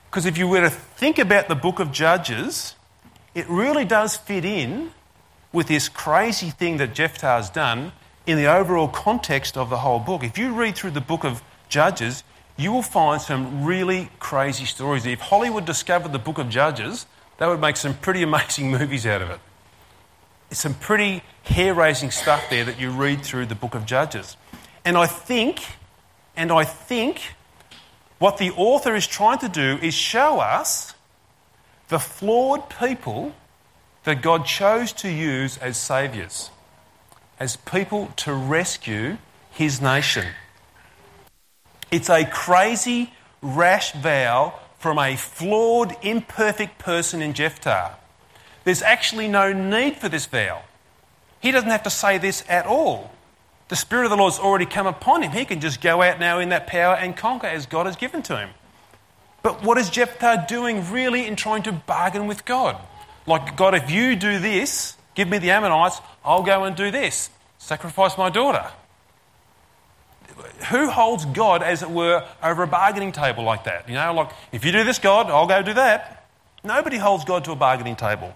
[0.09, 2.75] Because if you were to think about the book of Judges,
[3.33, 4.91] it really does fit in
[5.53, 7.93] with this crazy thing that Jephthah has done
[8.27, 10.25] in the overall context of the whole book.
[10.25, 15.05] If you read through the book of Judges, you will find some really crazy stories.
[15.05, 17.05] If Hollywood discovered the book of Judges,
[17.37, 19.39] they would make some pretty amazing movies out of it
[20.51, 24.37] It's some pretty hair raising stuff there that you read through the book of Judges.
[24.85, 25.65] And I think,
[26.35, 27.33] and I think,
[28.19, 30.93] what the author is trying to do is show us
[31.89, 33.33] the flawed people
[34.03, 36.49] that God chose to use as saviours,
[37.39, 39.17] as people to rescue
[39.51, 40.25] his nation.
[41.93, 47.95] It's a crazy, rash vow from a flawed, imperfect person in Jephthah.
[48.63, 50.63] There's actually no need for this vow.
[51.39, 53.11] He doesn't have to say this at all.
[53.67, 55.33] The Spirit of the Lord's already come upon him.
[55.33, 58.23] He can just go out now in that power and conquer as God has given
[58.23, 58.49] to him.
[59.43, 62.75] But what is Jephthah doing really in trying to bargain with God?
[63.27, 67.29] Like, God, if you do this, give me the Ammonites, I'll go and do this.
[67.59, 68.71] Sacrifice my daughter.
[70.69, 73.87] Who holds God, as it were, over a bargaining table like that?
[73.87, 76.27] You know, like, if you do this, God, I'll go do that.
[76.63, 78.33] Nobody holds God to a bargaining table.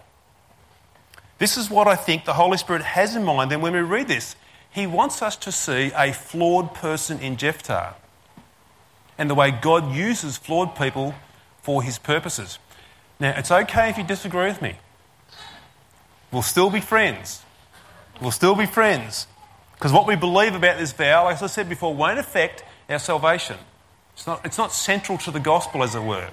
[1.39, 4.07] This is what I think the Holy Spirit has in mind then when we read
[4.07, 4.36] this.
[4.69, 7.95] He wants us to see a flawed person in Jephthah
[9.17, 11.15] and the way God uses flawed people
[11.62, 12.60] for his purposes.
[13.19, 14.77] Now, it's okay if you disagree with me.
[16.31, 17.43] We'll still be friends.
[18.21, 19.27] We'll still be friends.
[19.78, 23.58] Because what we believe about this vow, as I said before, won't affect our salvation.
[24.13, 26.30] It's not, it's not central to the gospel, as it were.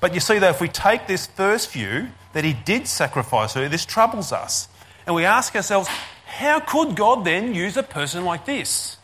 [0.00, 3.68] But you see, though, if we take this first view that he did sacrifice her,
[3.68, 4.68] this troubles us.
[5.06, 5.88] And we ask ourselves,
[6.26, 8.96] how could God then use a person like this?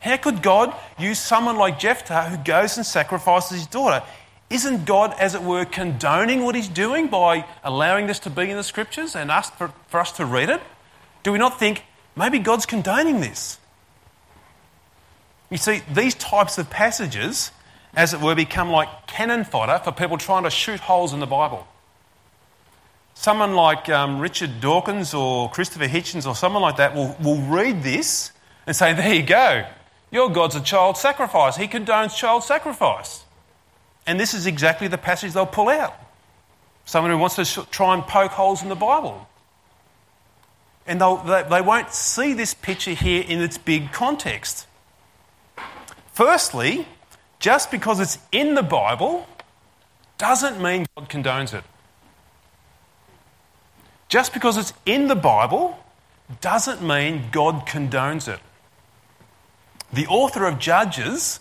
[0.00, 4.04] How could God use someone like Jephthah who goes and sacrifices his daughter?
[4.52, 8.56] Isn't God, as it were, condoning what he's doing by allowing this to be in
[8.56, 10.60] the scriptures and us for, for us to read it?
[11.22, 11.84] Do we not think
[12.14, 13.58] maybe God's condoning this?
[15.50, 17.50] You see, these types of passages
[17.94, 21.26] as it were, become like cannon fodder for people trying to shoot holes in the
[21.26, 21.66] Bible.
[23.14, 27.82] Someone like um, Richard Dawkins or Christopher Hitchens or someone like that will, will read
[27.82, 28.32] this
[28.66, 29.66] and say, There you go,
[30.10, 31.56] your God's a child sacrifice.
[31.56, 33.24] He condones child sacrifice.
[34.06, 35.94] And this is exactly the passage they'll pull out.
[36.84, 39.28] Someone who wants to try and poke holes in the Bible.
[40.86, 44.66] And they, they won't see this picture here in its big context.
[46.12, 46.86] Firstly,
[47.38, 49.26] just because it's in the Bible
[50.18, 51.64] doesn't mean God condones it.
[54.08, 55.78] Just because it's in the Bible
[56.40, 58.40] doesn't mean God condones it.
[59.92, 61.40] The author of Judges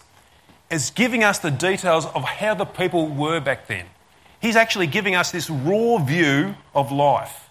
[0.72, 3.86] is giving us the details of how the people were back then.
[4.42, 7.50] He's actually giving us this raw view of life.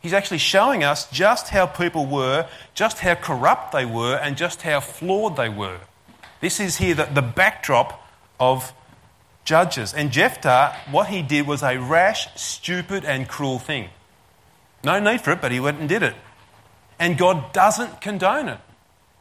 [0.00, 4.62] He's actually showing us just how people were, just how corrupt they were, and just
[4.62, 5.80] how flawed they were.
[6.40, 8.00] This is here the, the backdrop
[8.38, 8.72] of
[9.44, 9.92] Judges.
[9.92, 13.88] And Jephthah, what he did was a rash, stupid, and cruel thing.
[14.84, 16.14] No need for it, but he went and did it.
[16.98, 18.60] And God doesn't condone it.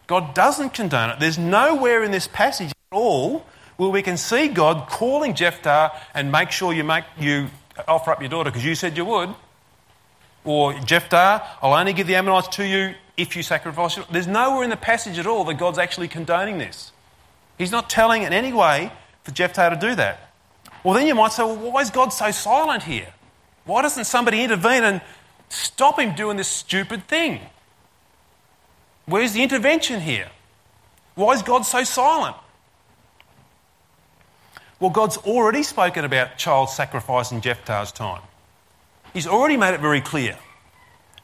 [0.09, 1.19] God doesn't condone it.
[1.19, 3.45] There's nowhere in this passage at all
[3.77, 7.49] where we can see God calling Jephthah and make sure you, make, you
[7.87, 9.29] offer up your daughter because you said you would.
[10.43, 14.05] Or Jephthah, I'll only give the Ammonites to you if you sacrifice it.
[14.11, 16.91] There's nowhere in the passage at all that God's actually condoning this.
[17.59, 18.91] He's not telling in any way
[19.21, 20.31] for Jephthah to do that.
[20.83, 23.13] Well, then you might say, well, why is God so silent here?
[23.65, 25.01] Why doesn't somebody intervene and
[25.49, 27.41] stop him doing this stupid thing?
[29.09, 30.29] Where's the intervention here?
[31.15, 32.35] Why is God so silent?
[34.79, 38.21] Well, God's already spoken about child sacrifice in Jephthah's time.
[39.13, 40.37] He's already made it very clear.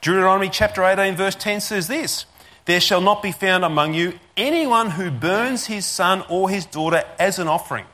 [0.02, 2.26] Deuteronomy chapter 18, verse 10 says this
[2.64, 7.04] There shall not be found among you anyone who burns his son or his daughter
[7.18, 7.86] as an offering.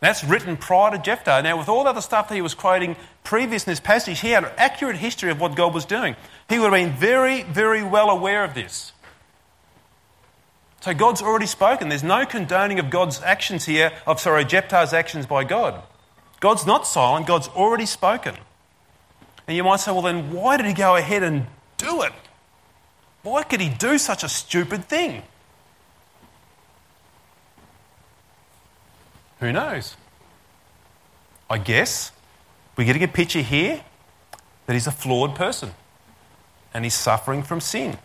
[0.00, 1.42] That's written prior to Jephthah.
[1.42, 4.30] Now, with all the other stuff that he was quoting previous in this passage, he
[4.30, 6.16] had an accurate history of what God was doing.
[6.48, 8.92] He would have been very, very well aware of this.
[10.80, 11.90] So God's already spoken.
[11.90, 15.82] There's no condoning of God's actions here, of sorry, Jephthah's actions by God.
[16.40, 18.34] God's not silent, God's already spoken.
[19.46, 22.12] And you might say, well, then why did he go ahead and do it?
[23.22, 25.22] Why could he do such a stupid thing?
[29.40, 29.96] Who knows?
[31.48, 32.12] I guess
[32.76, 33.82] we're getting a picture here
[34.66, 35.72] that he's a flawed person
[36.72, 37.98] and he's suffering from sin.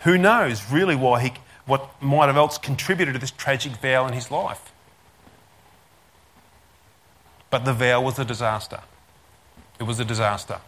[0.00, 1.32] Who knows really why he,
[1.66, 4.72] what might have else contributed to this tragic vow in his life?
[7.50, 8.80] But the vow was a disaster.
[9.78, 10.60] It was a disaster.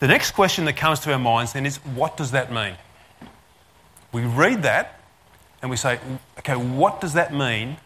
[0.00, 2.74] The next question that comes to our minds then is what does that mean?
[4.12, 4.93] We read that
[5.64, 5.98] and we say,
[6.38, 7.78] okay, what does that mean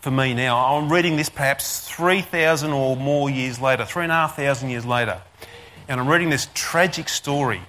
[0.00, 0.56] for me now?
[0.78, 5.20] I'm reading this perhaps 3,000 or more years later, 3,500 years later,
[5.86, 7.60] and I'm reading this tragic story,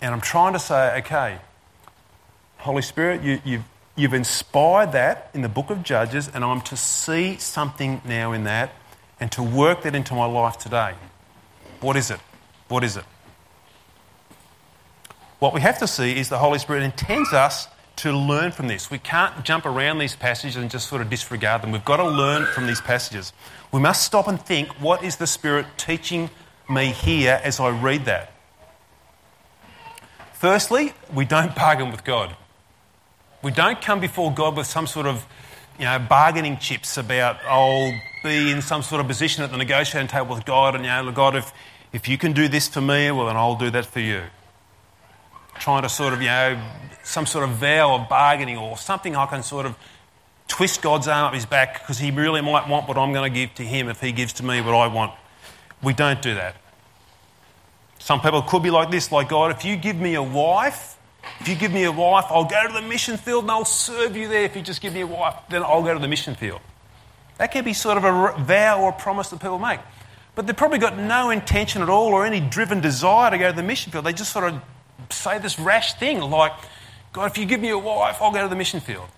[0.00, 1.38] and I'm trying to say, okay,
[2.56, 3.64] Holy Spirit, you, you've
[3.98, 8.44] You've inspired that in the book of Judges, and I'm to see something now in
[8.44, 8.70] that
[9.18, 10.94] and to work that into my life today.
[11.80, 12.20] What is it?
[12.68, 13.02] What is it?
[15.40, 17.66] What we have to see is the Holy Spirit intends us
[17.98, 18.90] to learn from this.
[18.90, 21.72] We can't jump around these passages and just sort of disregard them.
[21.72, 23.32] We've got to learn from these passages.
[23.72, 26.30] We must stop and think what is the Spirit teaching
[26.68, 28.32] me here as I read that?
[30.32, 32.36] Firstly, we don't bargain with God.
[33.42, 35.26] We don't come before God with some sort of
[35.78, 40.08] you know, bargaining chips about, I'll be in some sort of position at the negotiating
[40.08, 41.52] table with God, and, you know, God, if,
[41.92, 44.22] if you can do this for me, well, then I'll do that for you.
[45.58, 46.62] Trying to sort of, you know,
[47.02, 49.76] some sort of vow of bargaining or something I can sort of
[50.46, 53.34] twist God's arm up his back because he really might want what I'm going to
[53.34, 55.12] give to him if he gives to me what I want.
[55.82, 56.56] We don't do that.
[57.98, 60.96] Some people could be like this, like God, if you give me a wife,
[61.40, 64.16] if you give me a wife, I'll go to the mission field and I'll serve
[64.16, 64.44] you there.
[64.44, 66.60] If you just give me a wife, then I'll go to the mission field.
[67.38, 69.80] That can be sort of a vow or a promise that people make.
[70.34, 73.56] But they've probably got no intention at all or any driven desire to go to
[73.56, 74.04] the mission field.
[74.04, 74.60] They just sort of
[75.10, 76.52] say this rash thing like,
[77.12, 79.08] God, if you give me a wife, I'll go to the mission field.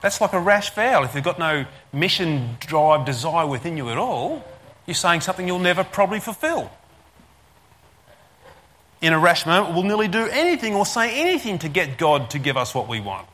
[0.00, 1.02] That's like a rash vow.
[1.02, 4.44] If you've got no mission drive desire within you at all,
[4.86, 6.70] you're saying something you'll never probably fulfill
[9.00, 12.38] in a rash moment, we'll nearly do anything or say anything to get God to
[12.38, 13.28] give us what we want.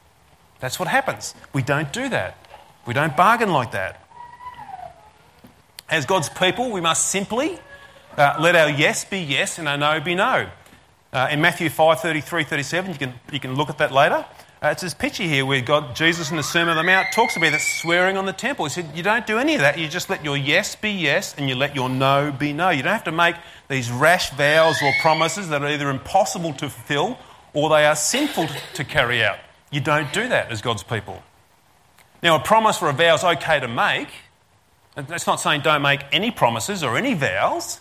[0.61, 1.35] That's what happens.
[1.53, 2.37] We don't do that.
[2.87, 4.01] We don't bargain like that.
[5.89, 7.59] As God's people, we must simply
[8.17, 10.49] uh, let our yes be yes and our no be no.
[11.15, 14.27] Uh, in Matthew 5 33 37, you can, you can look at that later.
[14.61, 17.37] Uh, it's this picture here where God, Jesus in the Sermon on the Mount talks
[17.37, 18.65] about swearing on the temple.
[18.65, 19.79] He said, You don't do any of that.
[19.79, 22.71] You just let your yes be yes and you let your no be no.
[22.71, 23.37] You don't have to make
[23.69, 27.17] these rash vows or promises that are either impossible to fulfill
[27.53, 29.39] or they are sinful to carry out.
[29.71, 31.23] You don't do that as God's people.
[32.25, 34.09] Now, a promise or a vow is okay to make.
[34.97, 37.81] That's not saying don't make any promises or any vows,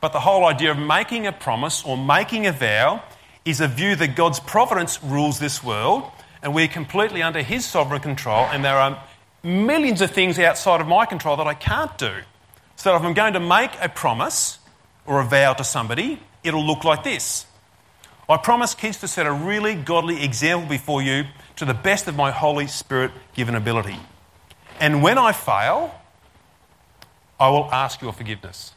[0.00, 3.02] but the whole idea of making a promise or making a vow
[3.44, 6.04] is a view that God's providence rules this world
[6.42, 9.02] and we're completely under His sovereign control and there are
[9.42, 12.12] millions of things outside of my control that I can't do.
[12.76, 14.58] So if I'm going to make a promise
[15.06, 17.46] or a vow to somebody, it'll look like this.
[18.28, 21.24] I promise, kids, to set a really godly example before you
[21.56, 23.96] to the best of my Holy Spirit given ability.
[24.78, 25.92] And when I fail,
[27.40, 28.72] I will ask your forgiveness.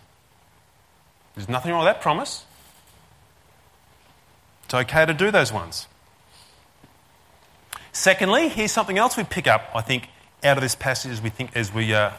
[1.35, 2.45] There's nothing wrong with that promise.
[4.65, 5.87] It's okay to do those ones.
[7.91, 10.09] Secondly, here's something else we pick up, I think,
[10.43, 12.11] out of this passage as we, think, as we uh,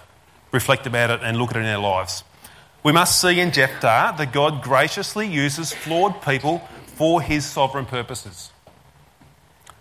[0.53, 2.23] reflect about it and look at it in our lives.
[2.85, 8.53] We must see in Jephthah that God graciously uses flawed people for his sovereign purposes.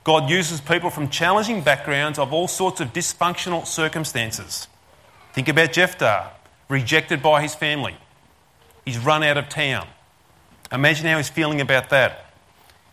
[0.04, 4.68] God uses people from challenging backgrounds of all sorts of dysfunctional circumstances.
[5.34, 6.32] Think about Jephthah,
[6.70, 7.96] rejected by his family.
[8.86, 9.88] He's run out of town.
[10.72, 12.26] Imagine how he's feeling about that.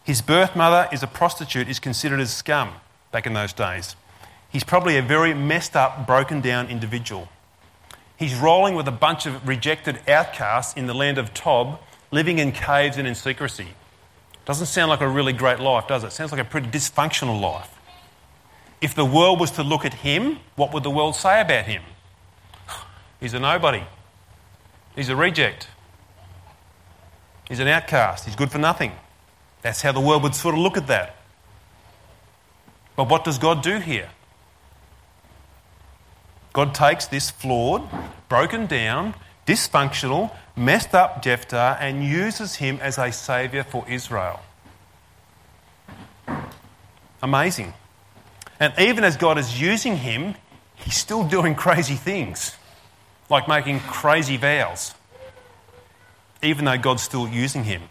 [0.04, 2.74] His birth mother is a prostitute, is considered as scum
[3.12, 3.96] back in those days.
[4.50, 7.28] He's probably a very messed up, broken down individual.
[8.16, 11.80] He's rolling with a bunch of rejected outcasts in the land of Tob,
[12.10, 13.68] living in caves and in secrecy.
[14.44, 16.12] Doesn't sound like a really great life, does it?
[16.12, 17.70] Sounds like a pretty dysfunctional life.
[18.80, 21.82] If the world was to look at him, what would the world say about him?
[23.20, 23.84] He's a nobody.
[24.96, 25.68] He's a reject.
[27.50, 28.24] He's an outcast.
[28.24, 28.92] He's good for nothing.
[29.60, 31.16] That's how the world would sort of look at that.
[32.94, 34.08] But what does God do here?
[36.52, 37.88] God takes this flawed,
[38.28, 39.14] broken down,
[39.46, 44.40] dysfunctional, messed up Jephthah and uses him as a saviour for Israel.
[47.20, 47.74] Amazing.
[48.60, 50.36] And even as God is using him,
[50.76, 52.54] he's still doing crazy things,
[53.28, 54.94] like making crazy vows,
[56.42, 57.82] even though God's still using him.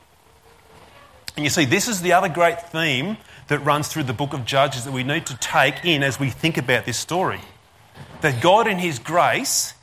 [1.35, 4.45] And you see, this is the other great theme that runs through the book of
[4.45, 7.41] Judges that we need to take in as we think about this story
[8.21, 9.73] that God, in His grace,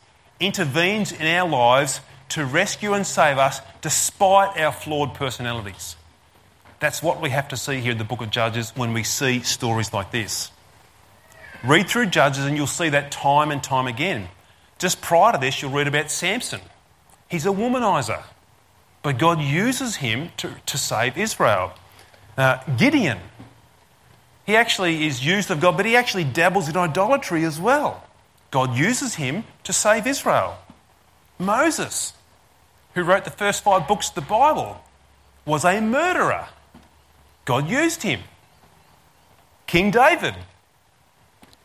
[0.41, 2.01] intervenes in our lives
[2.31, 5.97] to rescue and save us despite our flawed personalities.
[6.79, 9.41] That's what we have to see here in the book of Judges when we see
[9.41, 10.51] stories like this.
[11.65, 14.29] Read through Judges and you'll see that time and time again.
[14.79, 16.61] Just prior to this, you'll read about Samson.
[17.31, 18.23] He's a womanizer,
[19.07, 21.73] but God uses him to, to save Israel.
[22.37, 23.19] Uh, Gideon,
[24.45, 28.03] he actually is used of God, but he actually dabbles in idolatry as well.
[28.51, 30.59] God uses him to save Israel.
[31.39, 32.15] Moses,
[32.95, 34.81] who wrote the first five books of the Bible,
[35.45, 36.49] was a murderer.
[37.45, 38.23] God used him.
[39.69, 40.35] King David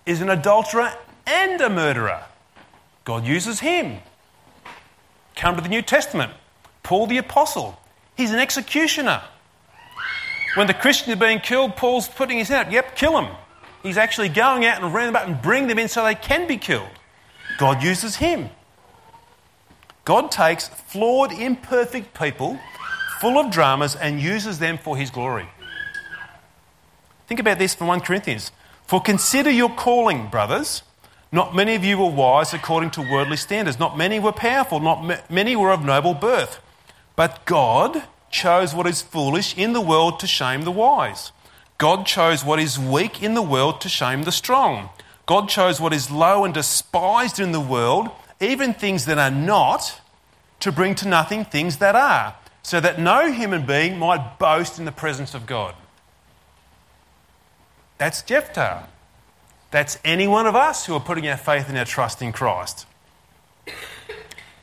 [0.06, 0.94] is an adulterer
[1.26, 2.22] and a murderer.
[3.04, 3.98] God uses him.
[5.36, 6.34] Come to the New Testament.
[6.84, 7.80] Paul the Apostle,
[8.16, 9.22] he's an executioner.
[10.56, 13.30] When the Christians are being killed, Paul's putting his hand up, yep, kill them.
[13.84, 16.48] He's actually going out and rounding them up and bringing them in so they can
[16.48, 16.90] be killed.
[17.58, 18.50] God uses him.
[20.04, 22.60] God takes flawed, imperfect people
[23.20, 25.48] full of dramas and uses them for his glory.
[27.28, 28.52] Think about this from 1 Corinthians.
[28.88, 30.82] For consider your calling, brothers.
[31.32, 33.80] Not many of you were wise according to worldly standards.
[33.80, 34.80] Not many were powerful.
[34.80, 36.60] Not many were of noble birth.
[37.22, 38.02] But God
[38.32, 41.32] chose what is foolish in the world to shame the wise.
[41.78, 44.90] God chose what is weak in the world to shame the strong.
[45.28, 48.10] God chose what is low and despised in the world,
[48.40, 50.02] even things that are not,
[50.62, 54.86] to bring to nothing things that are, so that no human being might boast in
[54.86, 55.76] the presence of God.
[58.00, 58.88] That's Jephthah.
[59.70, 62.88] That's any one of us who are putting our faith and our trust in Christ.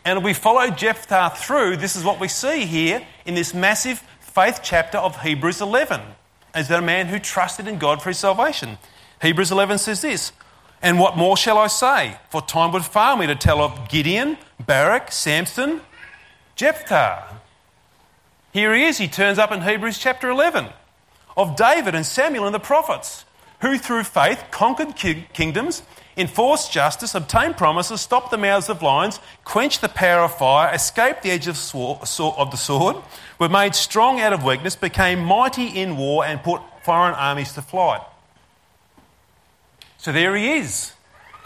[0.09, 4.61] And we follow Jephthah through, this is what we see here in this massive faith
[4.63, 6.01] chapter of Hebrews 11
[6.55, 8.79] as a man who trusted in God for his salvation.
[9.21, 10.33] Hebrews 11 says this
[10.81, 12.17] And what more shall I say?
[12.31, 15.83] For time would fail me to tell of Gideon, Barak, Samson,
[16.57, 17.41] Jephthah.
[18.55, 20.69] Here he is, he turns up in Hebrews chapter 11
[21.37, 23.27] of David and Samuel and the prophets,
[23.61, 25.83] who through faith conquered kingdoms,
[26.19, 31.23] enforced justice, obtained promises, stopped the mouths of lions, quench the power of fire, escaped
[31.23, 32.97] the edge of, the sword,
[33.39, 37.63] were made strong out of weakness, became mighty in war, and put foreign armies to
[37.63, 38.03] flight.
[39.97, 40.93] So there he is,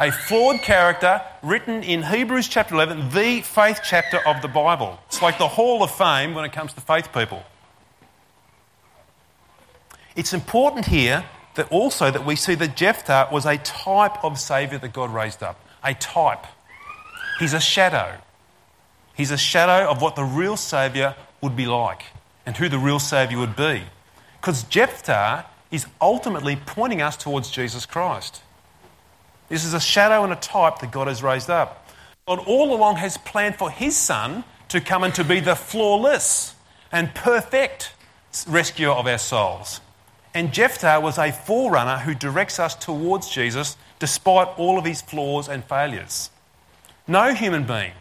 [0.01, 4.99] a flawed character written in Hebrews chapter 11, the faith chapter of the Bible.
[5.07, 7.43] It's like the Hall of Fame when it comes to faith people.
[10.17, 11.25] It's important here
[11.55, 15.43] that also that we see that Jephthah was a type of saviour that God raised
[15.43, 15.61] up.
[15.85, 16.47] A type.
[17.39, 18.19] He's a shadow.
[19.15, 22.05] He's a shadow of what the real saviour would be like
[22.47, 23.83] and who the real Saviour would be.
[24.41, 28.43] Because Jephthah is ultimately pointing us towards Jesus Christ.
[29.49, 31.89] This is a shadow and a type that God has raised up.
[32.27, 36.55] God all along has planned for his son to come and to be the flawless
[36.91, 37.93] and perfect
[38.47, 39.81] rescuer of our souls.
[40.35, 45.49] And Jephthah was a forerunner who directs us towards Jesus despite all of his flaws
[45.49, 46.31] and failures.
[47.07, 47.93] No human being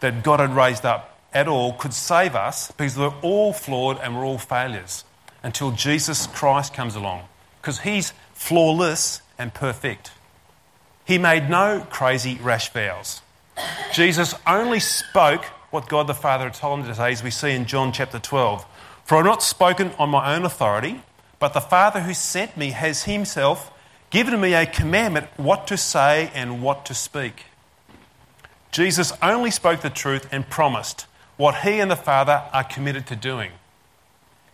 [0.00, 4.16] that God had raised up at all could save us because we're all flawed and
[4.16, 5.04] we're all failures
[5.42, 7.22] until Jesus Christ comes along
[7.60, 10.10] because he's flawless and perfect.
[11.04, 13.22] He made no crazy rash vows.
[13.92, 17.52] Jesus only spoke what God the Father had told him to say, as we see
[17.52, 18.64] in John chapter 12.
[19.04, 21.02] For I've not spoken on my own authority,
[21.38, 23.70] but the Father who sent me has himself
[24.10, 27.44] given me a commandment what to say and what to speak.
[28.70, 33.16] Jesus only spoke the truth and promised what he and the Father are committed to
[33.16, 33.50] doing.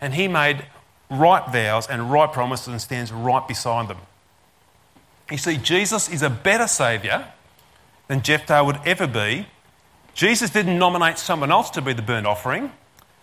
[0.00, 0.64] And he made
[1.10, 3.98] right vows and right promises and stands right beside them.
[5.30, 7.26] You see, Jesus is a better Saviour
[8.06, 9.46] than Jephthah would ever be.
[10.14, 12.72] Jesus didn't nominate someone else to be the burnt offering.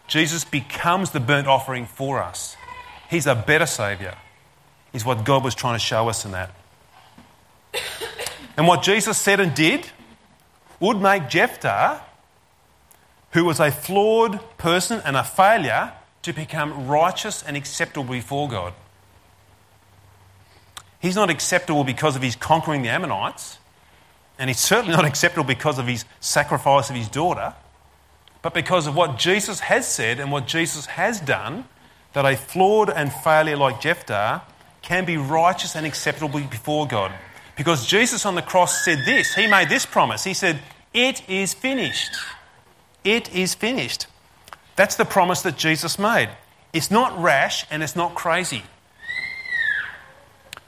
[0.07, 2.55] Jesus becomes the burnt offering for us.
[3.09, 4.15] He's a better Saviour,
[4.93, 6.51] is what God was trying to show us in that.
[8.57, 9.89] And what Jesus said and did
[10.79, 12.01] would make Jephthah,
[13.31, 18.73] who was a flawed person and a failure, to become righteous and acceptable before God.
[20.99, 23.59] He's not acceptable because of his conquering the Ammonites,
[24.39, 27.53] and he's certainly not acceptable because of his sacrifice of his daughter,
[28.45, 31.65] but because of what Jesus has said and what Jesus has done,
[32.13, 34.43] that a flawed and failure like Jephthah
[34.83, 37.11] can be righteous and acceptable before God.
[37.57, 40.23] Because Jesus on the cross said this, he made this promise.
[40.23, 40.59] He said,
[40.93, 42.11] It is finished.
[43.03, 44.05] It is finished.
[44.75, 46.29] That's the promise that Jesus made.
[46.71, 48.61] It's not rash and it's not crazy.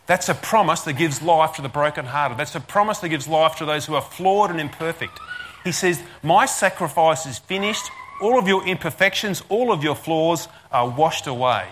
[0.08, 2.40] That's a promise that gives life to the brokenhearted.
[2.40, 5.20] That's a promise that gives life to those who are flawed and imperfect.
[5.68, 7.90] He says, My sacrifice is finished.
[8.22, 11.68] All of your imperfections, all of your flaws are washed away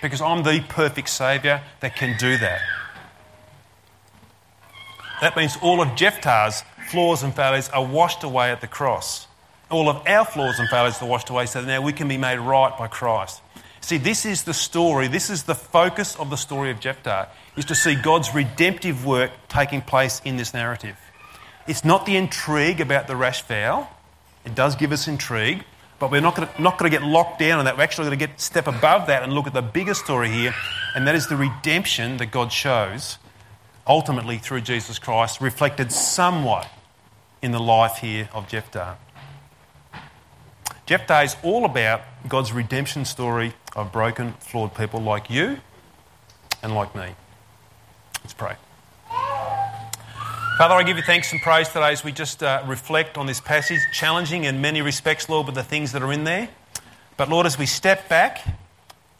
[0.00, 2.60] because I'm the perfect Saviour that can do that.
[5.20, 9.26] That means all of Jephthah's flaws and failures are washed away at the cross
[9.70, 12.16] all of our flaws and failures are washed away so that now we can be
[12.16, 13.40] made right by Christ.
[13.80, 17.64] See, this is the story, this is the focus of the story of Jephthah, is
[17.66, 20.96] to see God's redemptive work taking place in this narrative.
[21.70, 23.86] It's not the intrigue about the rash vow.
[24.44, 25.62] It does give us intrigue,
[26.00, 27.76] but we're not going to, not to get locked down on that.
[27.76, 30.52] We're actually going to get step above that and look at the bigger story here,
[30.96, 33.18] and that is the redemption that God shows
[33.86, 36.68] ultimately through Jesus Christ, reflected somewhat
[37.40, 38.96] in the life here of Jephthah.
[40.86, 45.60] Jephthah is all about God's redemption story of broken, flawed people like you
[46.64, 47.14] and like me.
[48.24, 48.56] Let's pray.
[50.60, 53.40] Father, I give you thanks and praise today as we just uh, reflect on this
[53.40, 56.50] passage, challenging in many respects, Lord, with the things that are in there.
[57.16, 58.46] But Lord, as we step back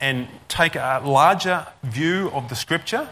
[0.03, 3.09] and take a larger view of the scripture,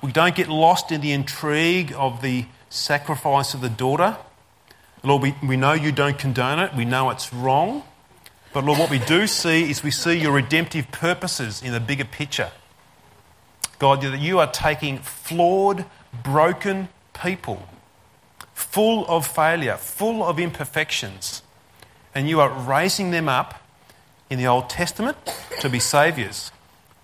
[0.00, 4.16] we don't get lost in the intrigue of the sacrifice of the daughter
[5.02, 6.74] Lord, we, we know you don't condone it.
[6.74, 7.82] We know it's wrong.
[8.54, 12.06] But Lord, what we do see is we see your redemptive purposes in the bigger
[12.06, 12.50] picture.
[13.78, 15.84] God, that you are taking flawed,
[16.22, 16.88] broken
[17.22, 17.62] people,
[18.54, 21.42] full of failure, full of imperfections,
[22.14, 23.62] and you are raising them up
[24.28, 25.16] in the Old Testament
[25.60, 26.50] to be saviours.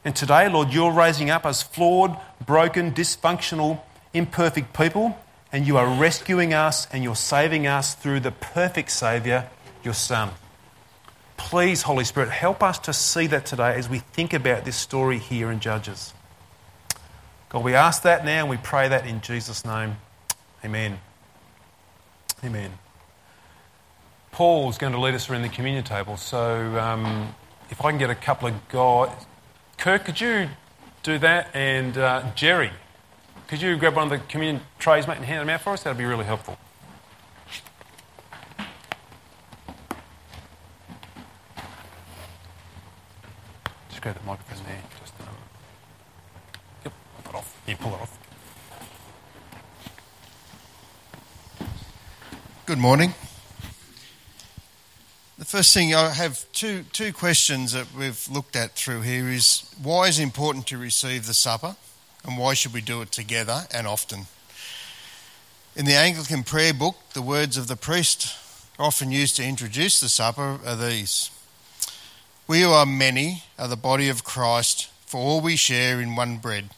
[0.04, 3.80] And today, Lord, you're raising up as flawed, broken, dysfunctional,
[4.14, 5.18] imperfect people
[5.52, 9.48] and you are rescuing us and you're saving us through the perfect Saviour,
[9.82, 10.30] your Son.
[11.36, 15.18] Please, Holy Spirit, help us to see that today as we think about this story
[15.18, 16.12] here in Judges.
[17.48, 19.96] God, we ask that now and we pray that in Jesus' name.
[20.68, 20.98] Amen.
[22.44, 22.70] Amen.
[24.32, 27.34] Paul's going to lead us around the communion table, so um,
[27.70, 29.24] if I can get a couple of guys.
[29.78, 30.50] Kirk, could you
[31.02, 31.48] do that?
[31.54, 32.70] And uh, Jerry.
[33.46, 35.84] Could you grab one of the communion trays, mate, and hand them out for us?
[35.84, 36.58] That would be really helpful.
[43.88, 44.82] Just grab the microphone there.
[45.00, 45.28] Just, um,
[46.84, 46.92] yep,
[47.24, 47.62] pull it off.
[47.66, 48.17] You pull it off.
[52.68, 53.14] Good morning.
[55.38, 59.74] The first thing I have two two questions that we've looked at through here is
[59.82, 61.76] why is it important to receive the supper?
[62.24, 64.26] and why should we do it together and often?
[65.76, 68.36] In the Anglican prayer book, the words of the priest
[68.78, 71.30] often used to introduce the supper are these
[72.46, 76.36] We who are many are the body of Christ, for all we share in one
[76.36, 76.68] bread.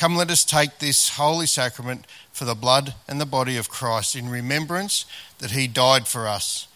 [0.00, 4.16] Come, let us take this holy sacrament for the blood and the body of Christ
[4.16, 5.04] in remembrance
[5.40, 6.68] that he died for us,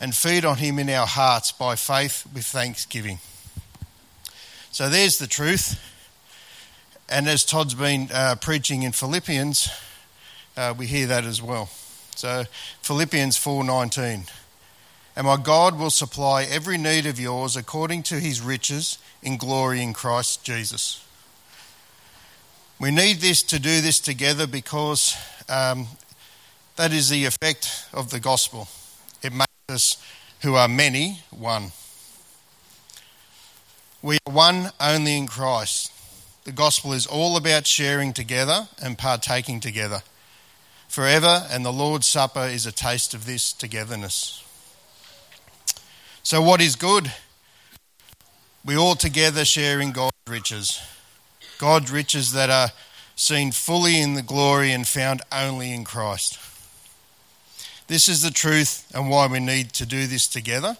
[0.00, 3.20] and feed on him in our hearts by faith with thanksgiving.
[4.72, 5.78] So there's the truth.
[7.08, 9.68] And as Todd's been uh, preaching in Philippians,
[10.56, 11.70] uh, we hear that as well.
[12.16, 12.46] So
[12.82, 14.28] Philippians 4:19.
[15.14, 19.80] And my God will supply every need of yours according to his riches in glory
[19.80, 21.05] in Christ Jesus.
[22.78, 25.16] We need this to do this together because
[25.48, 25.86] um,
[26.76, 28.68] that is the effect of the gospel.
[29.22, 30.02] It makes us,
[30.42, 31.72] who are many, one.
[34.02, 35.90] We are one only in Christ.
[36.44, 40.02] The gospel is all about sharing together and partaking together
[40.88, 44.44] forever, and the Lord's Supper is a taste of this togetherness.
[46.22, 47.12] So, what is good?
[48.64, 50.80] We all together share in God's riches.
[51.58, 52.70] God's riches that are
[53.14, 56.38] seen fully in the glory and found only in Christ.
[57.88, 60.76] This is the truth and why we need to do this together,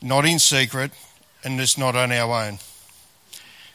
[0.00, 0.92] not in secret,
[1.44, 2.58] and it's not on our own.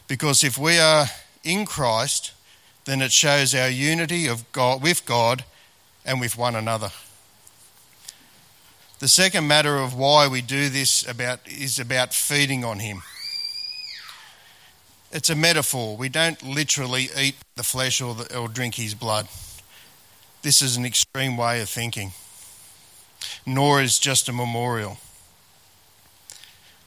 [0.08, 1.06] Because if we are
[1.44, 2.32] in Christ,
[2.84, 5.44] then it shows our unity of God with God
[6.04, 6.90] and with one another.
[8.98, 13.02] The second matter of why we do this about is about feeding on him.
[15.12, 15.96] It's a metaphor.
[15.96, 19.28] We don't literally eat the flesh or, the, or drink his blood.
[20.42, 22.12] This is an extreme way of thinking,
[23.44, 24.98] nor is just a memorial.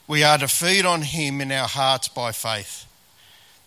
[0.08, 2.86] We are to feed on him in our hearts by faith.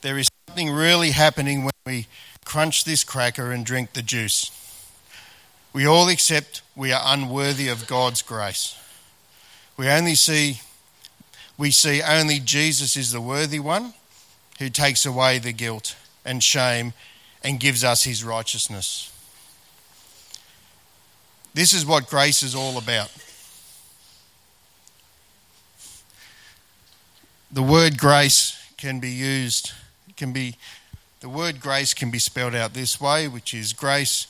[0.01, 2.07] There is something really happening when we
[2.45, 4.51] crunch this cracker and drink the juice.
[5.73, 8.77] We all accept we are unworthy of God's grace.
[9.77, 10.61] We only see
[11.57, 13.95] we see only Jesus is the worthy one
[14.63, 16.93] who takes away the guilt and shame
[17.43, 19.13] and gives us his righteousness.
[21.53, 23.11] This is what grace is all about.
[27.51, 29.73] The word grace can be used
[30.17, 30.57] can be
[31.21, 34.29] the word grace can be spelled out this way, which is grace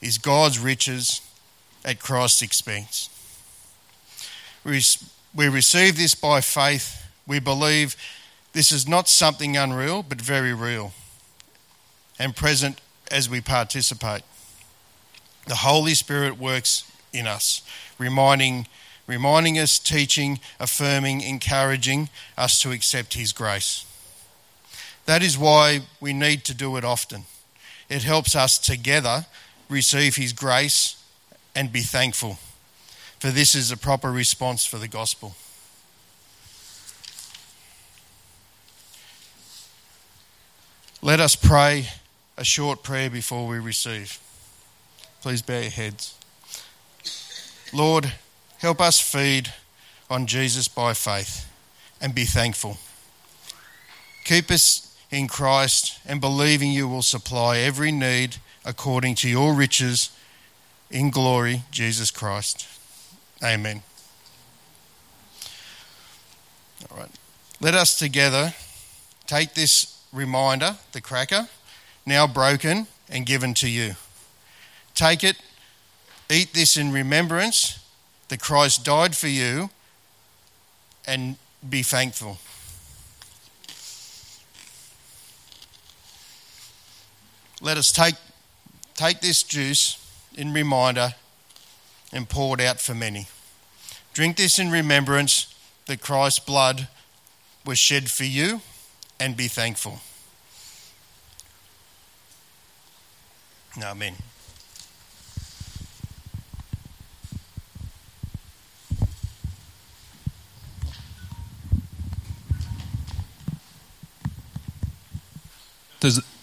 [0.00, 1.20] is God's riches
[1.84, 3.10] at Christ's expense.
[4.64, 4.80] We
[5.34, 7.06] we receive this by faith.
[7.26, 7.96] We believe
[8.54, 10.92] this is not something unreal, but very real
[12.18, 12.80] and present
[13.10, 14.22] as we participate.
[15.46, 17.62] The Holy Spirit works in us,
[17.98, 18.66] reminding,
[19.06, 23.84] reminding us, teaching, affirming, encouraging us to accept His grace.
[25.06, 27.24] That is why we need to do it often.
[27.88, 29.26] It helps us together
[29.68, 31.02] receive His grace
[31.54, 32.38] and be thankful,
[33.18, 35.34] for this is a proper response for the gospel.
[41.04, 41.88] Let us pray
[42.38, 44.18] a short prayer before we receive.
[45.20, 46.14] Please bow your heads.
[47.74, 48.10] Lord,
[48.60, 49.52] help us feed
[50.08, 51.46] on Jesus by faith
[52.00, 52.78] and be thankful.
[54.24, 60.08] Keep us in Christ and believing you will supply every need according to your riches
[60.90, 62.66] in glory, Jesus Christ.
[63.44, 63.82] Amen.
[66.90, 67.10] All right.
[67.60, 68.54] Let us together
[69.26, 71.48] take this reminder, the cracker,
[72.06, 73.96] now broken and given to you.
[74.94, 75.36] Take it,
[76.30, 77.78] eat this in remembrance
[78.28, 79.70] that Christ died for you,
[81.06, 81.36] and
[81.68, 82.38] be thankful.
[87.60, 88.14] Let us take
[88.94, 89.98] Take this juice
[90.36, 91.14] in reminder
[92.12, 93.26] and pour it out for many.
[94.12, 95.52] Drink this in remembrance
[95.86, 96.86] that Christ's blood
[97.66, 98.60] was shed for you
[99.24, 100.00] and be thankful.
[103.82, 104.14] Amen.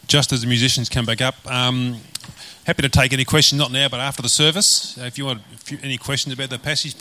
[0.08, 2.02] Just as the musicians come back up, um,
[2.64, 4.96] Happy to take any questions, not now, but after the service.
[5.00, 7.00] If you want if you, any questions about the passage, please.